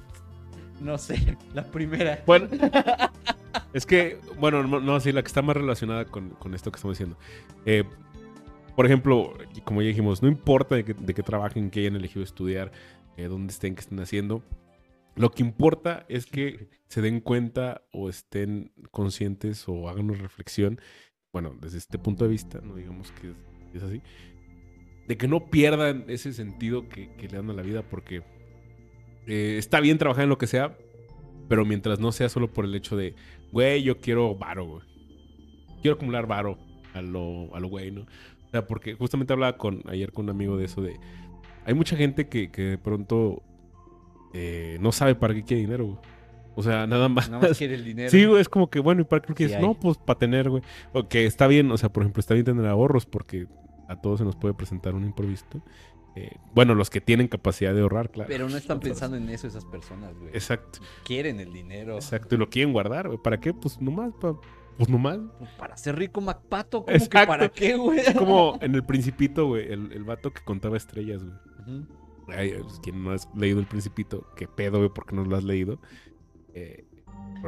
[0.81, 2.23] no sé, la primera.
[2.27, 2.49] Bueno,
[3.73, 6.77] es que, bueno, no, no, sí, la que está más relacionada con, con esto que
[6.77, 7.17] estamos diciendo.
[7.65, 7.85] Eh,
[8.75, 9.35] por ejemplo,
[9.65, 12.73] como ya dijimos, no importa de qué, de qué trabajen, que hayan elegido estudiar,
[13.17, 14.43] eh, dónde estén, qué estén haciendo.
[15.15, 20.81] Lo que importa es que se den cuenta o estén conscientes o hagan una reflexión,
[21.33, 23.33] bueno, desde este punto de vista, no digamos que
[23.75, 24.03] es, así,
[25.09, 28.23] de que no pierdan ese sentido que, que le dan a la vida porque
[29.27, 30.77] eh, está bien trabajar en lo que sea,
[31.49, 33.15] pero mientras no sea solo por el hecho de,
[33.51, 34.83] güey, yo quiero varo, güey.
[35.81, 36.59] Quiero acumular varo
[36.93, 38.03] a lo, a lo güey, ¿no?
[38.03, 41.01] O sea, porque justamente hablaba con, ayer con un amigo de eso de...
[41.65, 43.43] Hay mucha gente que, que de pronto
[44.35, 45.99] eh, no sabe para qué quiere dinero, güey.
[46.55, 47.31] O sea, nada más.
[47.31, 48.11] Nada más quiere el dinero.
[48.11, 49.63] Sí, güey, es como que, bueno, ¿y para qué lo Sí hay.
[49.63, 50.63] no, pues para tener, güey.
[50.93, 53.47] O que está bien, o sea, por ejemplo, está bien tener ahorros porque
[53.89, 55.63] a todos se nos puede presentar un imprevisto.
[56.15, 58.29] Eh, bueno, los que tienen capacidad de ahorrar, claro.
[58.29, 60.29] Pero no están pensando en eso esas personas, güey.
[60.35, 61.95] Exacto, Quieren el dinero.
[61.95, 62.35] exacto.
[62.35, 63.19] Y lo quieren guardar, güey.
[63.23, 63.55] ¿Para qué?
[63.55, 64.39] Pues nomás, pa-
[64.77, 65.19] pues nomás.
[65.59, 68.01] Para ser rico Macpato, ¿cómo que para qué, güey?
[68.01, 71.83] Es como en el Principito, güey, el, el vato que contaba estrellas, güey.
[72.29, 75.45] Ay, pues, quien no has leído el Principito, qué pedo, güey, porque no lo has
[75.45, 75.79] leído.
[76.55, 76.85] Eh,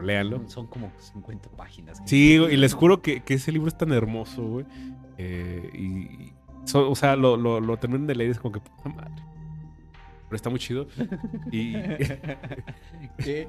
[0.02, 0.48] léanlo.
[0.48, 2.02] Son como 50 páginas.
[2.04, 4.66] Sí, y les juro que, que ese libro es tan hermoso, güey.
[5.18, 6.32] Eh, y,
[6.64, 9.22] so- o sea, lo, lo, lo terminan de leer y es como que puta madre.
[10.28, 10.86] Pero está muy chido.
[11.52, 11.74] Y
[13.18, 13.48] Qué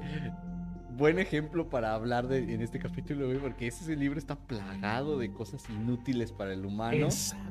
[0.97, 5.31] buen ejemplo para hablar de, en este capítulo, güey, porque ese libro está plagado de
[5.31, 7.07] cosas inútiles para el humano.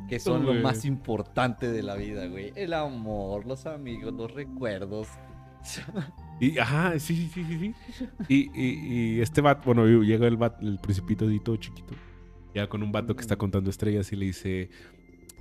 [0.09, 0.57] Que son güey.
[0.57, 2.53] lo más importante de la vida, güey.
[2.55, 5.09] El amor, los amigos, los recuerdos.
[6.41, 7.75] Y, ajá, sí, sí, sí, sí.
[8.29, 11.95] Y, y, este vato, bueno, llega el, vato, el principito todo chiquito.
[12.55, 14.69] Ya con un vato que está contando estrellas y le dice,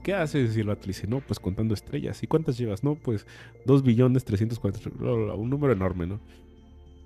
[0.04, 0.56] ¿qué haces?
[0.56, 2.22] Y el vato le dice, no, pues contando estrellas.
[2.22, 2.84] ¿Y cuántas llevas?
[2.84, 3.26] No, pues
[3.66, 6.20] 2 billones 340, bla, bla, bla, un número enorme, ¿no?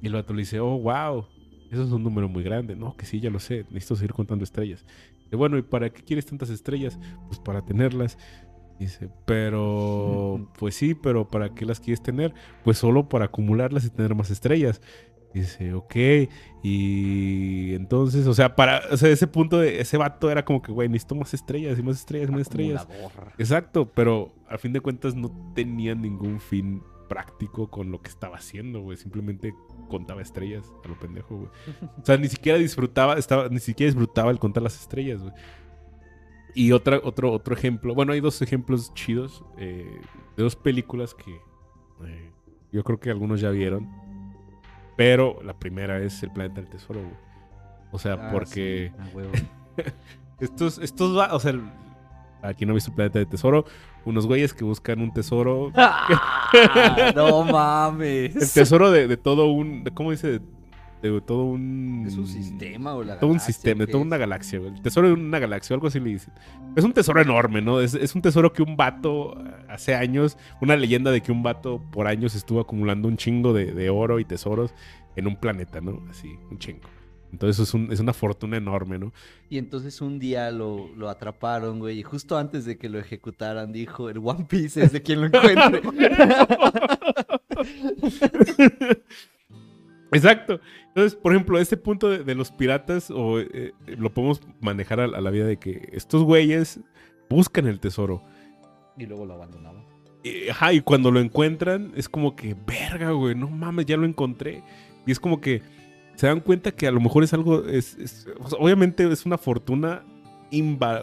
[0.01, 1.25] Y el vato le dice, oh, wow,
[1.71, 2.75] eso es un número muy grande.
[2.75, 4.85] No, que sí, ya lo sé, necesito seguir contando estrellas.
[5.31, 6.97] Y bueno, ¿y para qué quieres tantas estrellas?
[7.27, 8.17] Pues para tenerlas.
[8.79, 12.33] Dice, pero, pues sí, pero ¿para qué las quieres tener?
[12.63, 14.81] Pues solo para acumularlas y tener más estrellas.
[15.33, 15.95] Dice, ok,
[16.63, 20.71] y entonces, o sea, para, o sea, ese punto de ese vato era como que,
[20.71, 22.87] güey, necesito más estrellas y más estrellas, más estrellas.
[23.37, 28.37] Exacto, pero a fin de cuentas no tenía ningún fin práctico con lo que estaba
[28.37, 28.97] haciendo, güey.
[28.97, 29.53] Simplemente
[29.89, 31.49] contaba estrellas a lo pendejo, güey.
[32.01, 35.33] O sea, ni siquiera disfrutaba, estaba, ni siquiera disfrutaba el contar las estrellas, güey.
[36.57, 40.01] Y otra, otro, otro ejemplo, bueno, hay dos ejemplos chidos eh,
[40.35, 41.31] de dos películas que
[42.05, 42.31] eh,
[42.71, 43.87] yo creo que algunos ya vieron.
[44.95, 47.13] Pero la primera es El Planeta del Tesoro, güey.
[47.91, 48.91] O sea, Ah, porque...
[48.95, 49.31] sí, a huevo.
[50.39, 51.53] Estos, estos, va- o sea,
[52.41, 53.65] aquí no he visto Planeta de Tesoro,
[54.05, 57.11] unos güeyes que buscan un tesoro, ¡Ah!
[57.15, 58.35] no mames.
[58.35, 60.33] el tesoro de, de todo un, de- ¿cómo dice?
[60.39, 60.41] De,
[61.01, 62.03] de todo un...
[62.07, 64.73] Es un sistema o la Todo un sistema, de ¿qué toda una galaxia, güey.
[64.73, 66.33] El tesoro de una galaxia, algo así le dicen.
[66.75, 67.79] Es un tesoro enorme, ¿no?
[67.81, 71.43] Es, es un tesoro que un vato eh, hace años, una leyenda de que un
[71.43, 74.73] vato por años estuvo acumulando un chingo de, de oro y tesoros
[75.15, 76.03] en un planeta, ¿no?
[76.09, 76.87] Así, un chingo.
[77.31, 79.11] Entonces es, un- es una fortuna enorme, ¿no?
[79.49, 81.99] Y entonces un día lo, lo atraparon, güey.
[81.99, 85.27] Y justo antes de que lo ejecutaran, dijo: El One Piece es de quien lo
[85.27, 85.81] encuentre.
[90.11, 90.59] Exacto.
[90.89, 95.03] Entonces, por ejemplo, este punto de, de los piratas, o eh, lo podemos manejar a,
[95.05, 96.79] a la vida de que estos güeyes
[97.29, 98.23] buscan el tesoro.
[98.97, 99.83] y luego lo abandonaban.
[100.23, 104.05] Y, ajá, y cuando lo encuentran, es como que, verga, güey, no mames, ya lo
[104.05, 104.63] encontré.
[105.05, 105.61] Y es como que
[106.15, 109.25] se dan cuenta que a lo mejor es algo, es, es- o sea, obviamente es
[109.25, 110.03] una fortuna,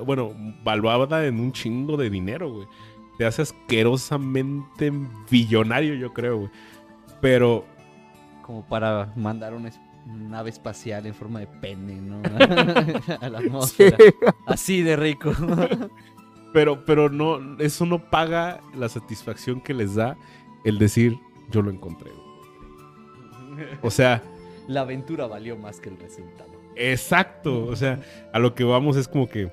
[0.04, 0.32] bueno,
[0.64, 2.66] valuada en un chingo de dinero, güey.
[3.18, 4.90] Te hace asquerosamente
[5.30, 6.50] billonario, yo creo, güey.
[7.20, 7.64] Pero
[8.44, 9.70] Como para mandar una
[10.06, 12.20] nave espacial en forma de pene, ¿no?
[13.20, 13.96] a la atmósfera.
[14.46, 15.32] Así de rico.
[16.52, 20.16] Pero, pero no, eso no paga la satisfacción que les da
[20.64, 21.18] el decir,
[21.50, 22.12] yo lo encontré.
[22.12, 23.66] güey".
[23.82, 24.22] O sea,
[24.68, 26.50] La aventura valió más que el resultado.
[26.76, 27.64] exacto.
[27.66, 28.00] O sea,
[28.32, 29.50] a lo que vamos es como que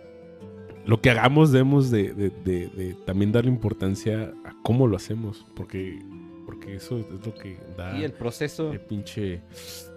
[0.85, 5.47] lo que hagamos debemos de, de- de- de también darle importancia a cómo lo hacemos.
[5.55, 6.03] Porque,
[6.51, 8.73] porque eso es lo que da Y el proceso.
[8.73, 9.41] el pinche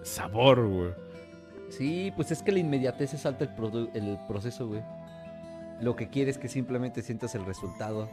[0.02, 0.92] sabor, güey.
[1.68, 4.82] Sí, pues es que la inmediatez se salta el, el proceso, güey.
[5.80, 8.08] Lo que quieres es que simplemente sientas el resultado.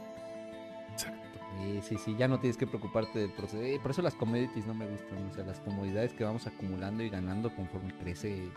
[0.90, 1.20] Exacto.
[1.62, 3.62] Sí, sí, sí, ya no tienes que preocuparte del proceso.
[3.62, 5.24] Eh, por eso las commodities no me gustan.
[5.30, 8.50] O sea, las comodidades que vamos acumulando y ganando conforme crece el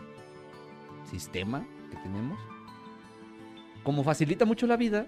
[1.08, 2.40] sistema que tenemos.
[3.84, 5.06] Como facilita mucho la vida,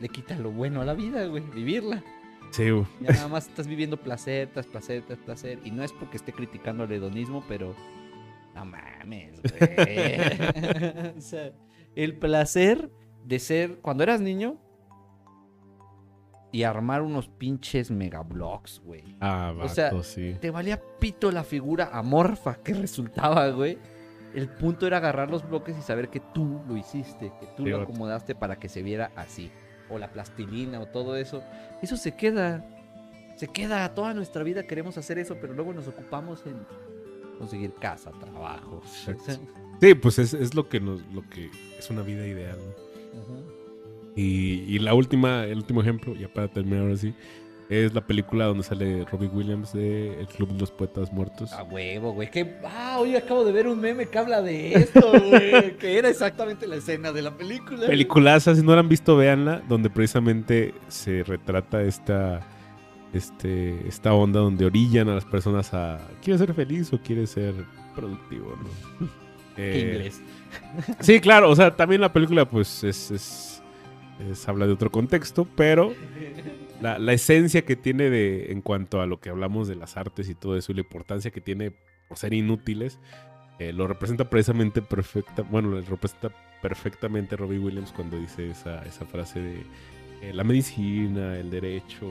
[0.00, 1.42] le quita lo bueno a la vida, güey.
[1.42, 2.02] Vivirla.
[2.54, 2.86] Sí, güey.
[3.00, 5.58] Ya nada más estás viviendo placer tras placer tras placer.
[5.64, 7.74] Y no es porque esté criticando al hedonismo, pero.
[8.54, 11.12] No mames, güey.
[11.18, 11.52] o sea,
[11.96, 12.90] el placer
[13.24, 13.78] de ser.
[13.80, 14.56] Cuando eras niño.
[16.52, 19.16] Y armar unos pinches megablocks, güey.
[19.20, 20.36] Ah, O sea, vato, sí.
[20.40, 23.76] Te valía pito la figura amorfa que resultaba, güey.
[24.34, 27.70] El punto era agarrar los bloques y saber que tú lo hiciste, que tú Sí,
[27.70, 27.90] lo vato.
[27.90, 29.50] acomodaste para que se viera así.
[29.88, 31.42] O la plastilina o todo eso.
[31.82, 32.64] Eso se queda.
[33.36, 36.54] Se queda toda nuestra vida queremos hacer eso, pero luego nos ocupamos en
[37.38, 38.80] conseguir casa, trabajo.
[39.80, 42.58] Sí, pues es, es lo que nos, lo que es una vida ideal.
[44.14, 47.12] Y, y la última, el último ejemplo, ya para terminar ahora sí,
[47.70, 51.50] Es la película donde sale Robbie Williams de El Club de los Poetas Muertos.
[51.52, 52.30] A huevo, güey.
[52.30, 52.56] Que...
[52.64, 55.76] Ah, hoy acabo de ver un meme que habla de esto, güey.
[55.78, 57.86] que era exactamente la escena de la película.
[57.86, 62.40] Peliculaza, si no la han visto, véanla, donde precisamente se retrata esta,
[63.14, 67.54] este, esta onda donde orillan a las personas a ¿quieres ser feliz o quieres ser
[67.94, 68.56] productivo?
[69.00, 69.08] ¿no?
[69.56, 70.20] Eh, inglés.
[70.98, 73.62] Sí, claro, o sea, también la película pues es, es-
[74.28, 75.92] es- habla de otro contexto, pero
[76.92, 80.34] la, esencia que tiene de, en cuanto a lo que hablamos de las artes y
[80.34, 81.72] todo eso y la importancia que tiene
[82.08, 82.98] por ser inútiles,
[83.58, 86.30] eh, lo representa precisamente perfecta, bueno, lo representa
[86.60, 89.62] perfectamente Robbie Williams cuando dice esa, esa frase de
[90.22, 92.06] eh, la medicina, el derecho,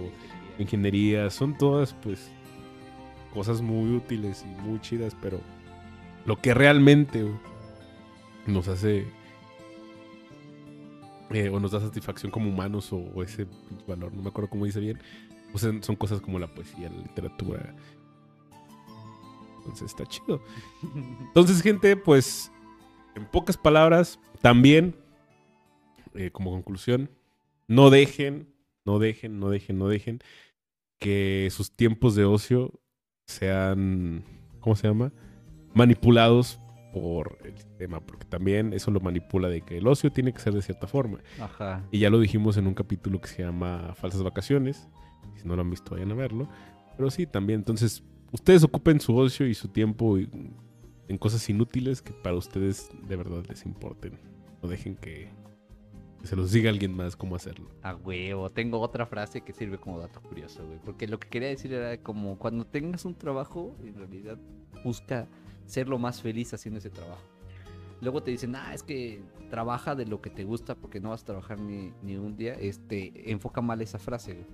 [0.57, 2.31] la ingeniería, son todas pues
[3.33, 5.39] cosas muy útiles y muy chidas, pero
[6.25, 7.25] lo que realmente
[8.47, 9.05] nos hace
[11.31, 13.47] eh, o nos da satisfacción como humanos o, o ese
[13.87, 14.99] valor, no me acuerdo cómo dice bien,
[15.51, 17.75] pues son son cosas como la poesía, la literatura.
[19.57, 20.41] Entonces está chido.
[21.27, 22.51] Entonces, gente, pues
[23.15, 24.95] en pocas palabras, también
[26.15, 27.09] eh, como conclusión,
[27.67, 28.53] no dejen,
[28.85, 30.19] no dejen, no dejen, no dejen
[30.99, 32.79] que sus tiempos de ocio
[33.25, 34.23] sean,
[34.59, 35.11] ¿cómo se llama?
[35.73, 36.59] Manipulados
[36.93, 40.53] por el sistema, porque también eso lo manipula de que el ocio tiene que ser
[40.53, 41.19] de cierta forma.
[41.41, 41.83] Ajá.
[41.91, 44.87] Y ya lo dijimos en un capítulo que se llama Falsas Vacaciones.
[45.35, 46.47] Si no lo han visto, vayan a verlo.
[46.95, 52.13] Pero sí, también, entonces, ustedes ocupen su ocio y su tiempo en cosas inútiles que
[52.13, 54.19] para ustedes de verdad les importen.
[54.61, 55.29] No dejen que,
[56.21, 57.69] que se los diga alguien más cómo hacerlo.
[57.81, 58.51] A huevo.
[58.51, 60.79] Tengo otra frase que sirve como dato curioso, güey.
[60.85, 64.37] Porque lo que quería decir era como cuando tengas un trabajo, en realidad
[64.83, 65.27] busca
[65.65, 67.21] ser lo más feliz haciendo ese trabajo.
[68.01, 71.23] Luego te dicen, ah, es que trabaja de lo que te gusta porque no vas
[71.23, 72.53] a trabajar ni, ni un día.
[72.55, 74.45] Este, enfoca mal esa frase.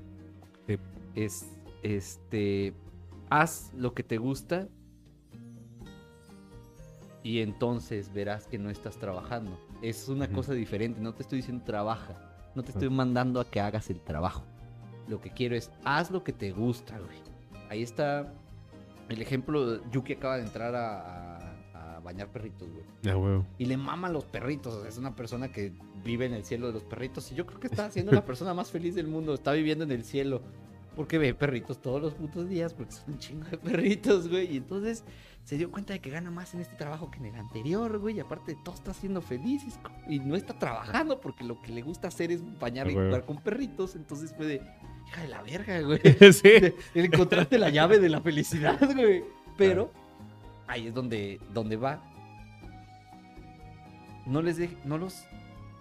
[0.68, 0.78] Sí.
[1.16, 1.48] Es,
[1.82, 2.74] este,
[3.30, 4.68] haz lo que te gusta
[7.24, 9.58] y entonces verás que no estás trabajando.
[9.82, 13.60] Es una cosa diferente, no te estoy diciendo trabaja, no te estoy mandando a que
[13.60, 14.44] hagas el trabajo.
[15.08, 17.18] Lo que quiero es, haz lo que te gusta, güey.
[17.70, 18.34] Ahí está
[19.10, 22.84] el ejemplo, Yuki acaba de entrar a, a- a bañar perritos, güey.
[23.02, 23.46] Ya, huevo.
[23.58, 24.74] Y le maman los perritos.
[24.74, 27.32] o sea, es una persona que vive en el cielo de los perritos.
[27.32, 29.34] Y yo creo que está siendo la persona más feliz del mundo.
[29.34, 30.42] Está viviendo en el cielo.
[30.96, 32.74] Porque ve perritos todos los putos días.
[32.74, 34.54] Porque son un chingo de perritos, güey.
[34.54, 35.04] Y entonces
[35.44, 38.18] se dio cuenta de que gana más en este trabajo que en el anterior, güey.
[38.18, 39.64] Y aparte de todo está siendo feliz.
[40.10, 43.38] y no está trabajando porque lo que le gusta hacer es bañar y jugar con
[43.42, 43.96] perritos.
[43.96, 44.62] Entonces fue de,
[45.10, 46.00] hija de la verga, güey.
[46.34, 46.74] sí.
[46.94, 49.24] Encontraste la llave de la felicidad, güey.
[49.58, 49.92] Pero
[50.68, 52.02] ahí es donde, donde va.
[54.26, 55.24] No les de- no los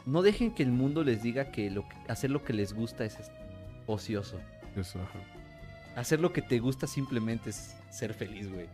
[0.07, 3.19] no dejen que el mundo les diga que, lo hacer lo que les gusta es
[3.87, 4.41] ocioso.
[4.75, 5.19] Eso, ajá.
[5.97, 8.67] Hacer lo que te gusta simplemente es ser feliz, güey.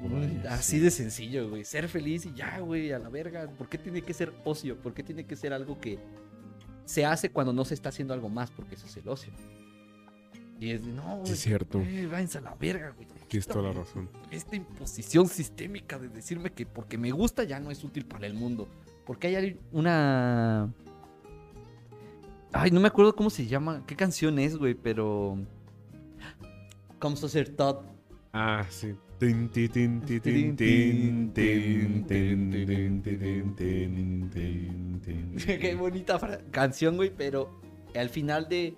[0.00, 0.78] Mm, Así sí.
[0.80, 1.64] de sencillo, güey.
[1.64, 3.46] Ser feliz y ya, güey, a la verga.
[3.58, 4.76] ¿Por qué tiene que ser ocio?
[4.78, 5.98] ¿Por qué tiene que ser algo que
[6.86, 8.50] se hace cuando no se está haciendo algo más?
[8.50, 9.32] Porque eso es el ocio.
[10.64, 11.26] Y es no, güey.
[11.26, 11.78] Sí, es cierto.
[11.82, 13.06] Eh, váyanse a la verga, güey.
[13.28, 14.08] Tienes toda la razón.
[14.30, 18.32] Esta imposición sistémica de decirme que porque me gusta ya no es útil para el
[18.32, 18.66] mundo.
[19.04, 20.72] Porque hay una.
[22.50, 25.36] Ay, no me acuerdo cómo se llama, qué canción es, güey, pero.
[26.98, 27.86] Como Sacerdote.
[28.32, 28.94] Ah, sí.
[35.60, 37.60] Qué bonita canción, güey, pero
[37.94, 38.74] al final de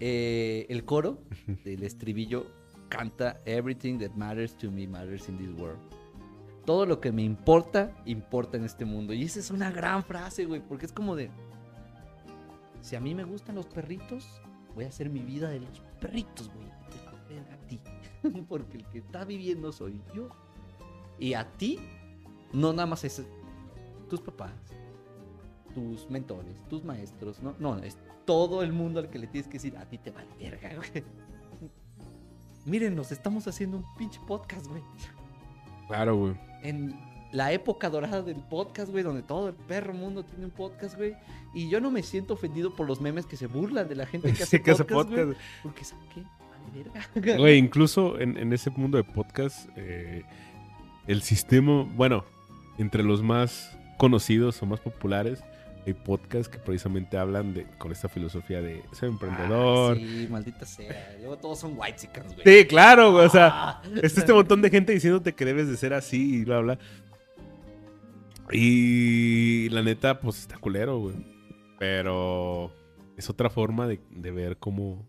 [0.00, 1.22] eh, el coro,
[1.64, 2.46] del estribillo,
[2.88, 5.78] canta Everything that matters to me matters in this world.
[6.64, 9.12] Todo lo que me importa, importa en este mundo.
[9.14, 11.30] Y esa es una gran frase, güey, porque es como de...
[12.82, 14.26] Si a mí me gustan los perritos,
[14.74, 16.68] voy a hacer mi vida de los perritos, güey.
[17.28, 17.80] Te a ti.
[18.48, 20.28] porque el que está viviendo soy yo.
[21.18, 21.78] Y a ti,
[22.52, 23.22] no nada más es
[24.08, 24.52] tus papás,
[25.74, 27.54] tus mentores, tus maestros, ¿no?
[27.58, 27.96] No, es
[28.28, 31.02] todo el mundo al que le tienes que decir, a ti te vale verga, güey.
[32.66, 34.82] Miren, nos estamos haciendo un pinche podcast, güey.
[35.86, 36.34] Claro, güey.
[36.62, 36.94] En
[37.32, 41.14] la época dorada del podcast, güey, donde todo el perro mundo tiene un podcast, güey.
[41.54, 44.30] Y yo no me siento ofendido por los memes que se burlan de la gente
[44.34, 45.24] que hace que hace podcast, güey.
[45.62, 45.62] podcast.
[45.62, 46.20] Porque, ¿saben qué?
[46.20, 47.38] Vale verga.
[47.38, 50.22] Güey, incluso en, en ese mundo de podcast, eh,
[51.06, 52.26] el sistema, bueno,
[52.76, 55.42] entre los más conocidos o más populares,
[55.86, 59.96] hay podcasts que precisamente hablan de con esta filosofía de ser emprendedor.
[59.96, 61.16] Ah, sí, maldita sea.
[61.18, 62.60] Luego todos son white güey.
[62.62, 63.82] Sí, claro, güey, o sea, Ah.
[64.02, 66.78] este montón de gente diciéndote que debes de ser así y bla, bla.
[68.50, 71.16] Y la neta, pues está culero, güey.
[71.78, 72.72] Pero
[73.16, 75.08] es otra forma de, de ver cómo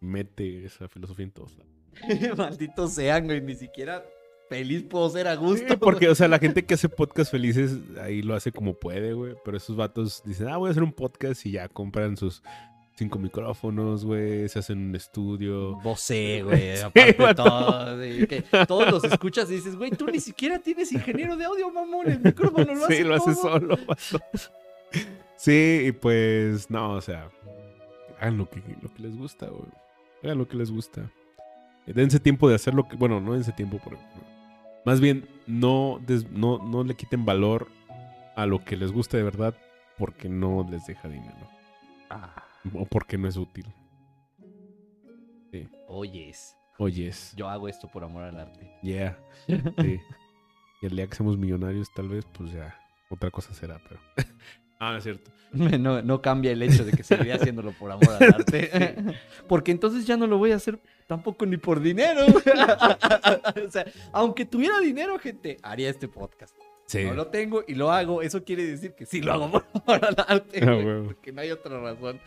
[0.00, 1.72] mete esa filosofía en todos lados.
[2.38, 3.40] Malditos sean, güey.
[3.40, 4.04] Ni siquiera
[4.48, 5.66] feliz puedo ser a gusto.
[5.68, 9.12] Sí, porque, o sea, la gente que hace podcast felices ahí lo hace como puede,
[9.12, 9.34] güey.
[9.44, 12.42] Pero esos vatos dicen, ah, voy a hacer un podcast y ya compran sus
[12.96, 14.48] cinco micrófonos, güey.
[14.48, 15.76] Se hacen un estudio.
[15.80, 16.76] Vocé, güey.
[16.76, 17.98] Sí, aparte de todo.
[18.28, 22.10] que todos los escuchas y dices, güey, tú ni siquiera tienes ingeniero de audio, mamón.
[22.10, 23.42] El micrófono lo hace sí, lo hace todo".
[23.42, 24.18] solo, vato.
[25.36, 27.30] Sí, y pues, no, o sea,
[28.18, 29.70] hagan lo que, lo que les gusta, güey.
[30.24, 31.10] Hagan lo que les gusta.
[31.86, 33.98] Dense tiempo de hacer lo que, bueno, no dense tiempo, pero
[34.88, 37.68] más bien no, des- no, no le quiten valor
[38.36, 39.54] a lo que les gusta de verdad
[39.98, 41.46] porque no les deja dinero
[42.10, 42.42] Ah,
[42.74, 43.66] o porque no es útil.
[45.86, 46.54] oyes.
[46.80, 48.70] Oyes, Yo hago esto por amor al arte.
[48.82, 49.18] yeah.
[49.80, 50.00] Sí.
[50.80, 52.78] Y el día que seamos millonarios, tal vez, pues ya,
[53.10, 54.00] otra cosa será, pero.
[54.78, 55.30] ah, es cierto.
[55.52, 58.70] No, no cambia el hecho de que seguiré haciéndolo por amor al arte.
[59.48, 60.78] Porque entonces ya no lo voy a hacer
[61.08, 62.20] tampoco ni por dinero.
[63.66, 66.54] o sea, aunque tuviera dinero, gente, haría este podcast.
[66.86, 67.04] Sí.
[67.04, 68.22] No lo tengo y lo hago.
[68.22, 70.60] Eso quiere decir que sí lo hago por amor al arte.
[70.62, 72.20] Ah, güey, porque no hay otra razón.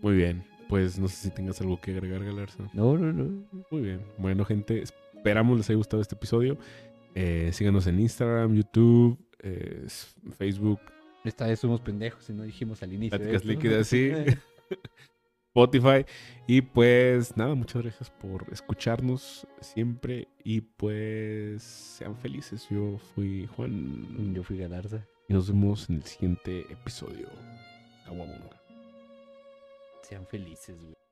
[0.00, 0.42] Muy bien.
[0.68, 2.62] Pues no sé si tengas algo que agregar, Galarza.
[2.72, 3.44] No, no, no.
[3.70, 4.00] Muy bien.
[4.18, 6.56] Bueno, gente, esperamos les haya gustado este episodio.
[7.16, 9.84] Eh, síganos en Instagram, YouTube, eh,
[10.38, 10.80] Facebook,
[11.24, 13.18] Esta vez somos pendejos y no dijimos al inicio.
[13.18, 13.44] Pláticas.
[13.44, 14.12] Líquidas, sí.
[15.54, 16.06] Spotify.
[16.46, 20.28] Y pues nada, muchas gracias por escucharnos siempre.
[20.44, 22.66] Y pues sean felices.
[22.70, 24.34] Yo fui Juan.
[24.34, 25.04] Yo fui Galarza.
[25.28, 27.28] Y nos vemos en el siguiente episodio.
[28.04, 28.60] Caguabonga.
[30.02, 31.09] Sean felices, güey.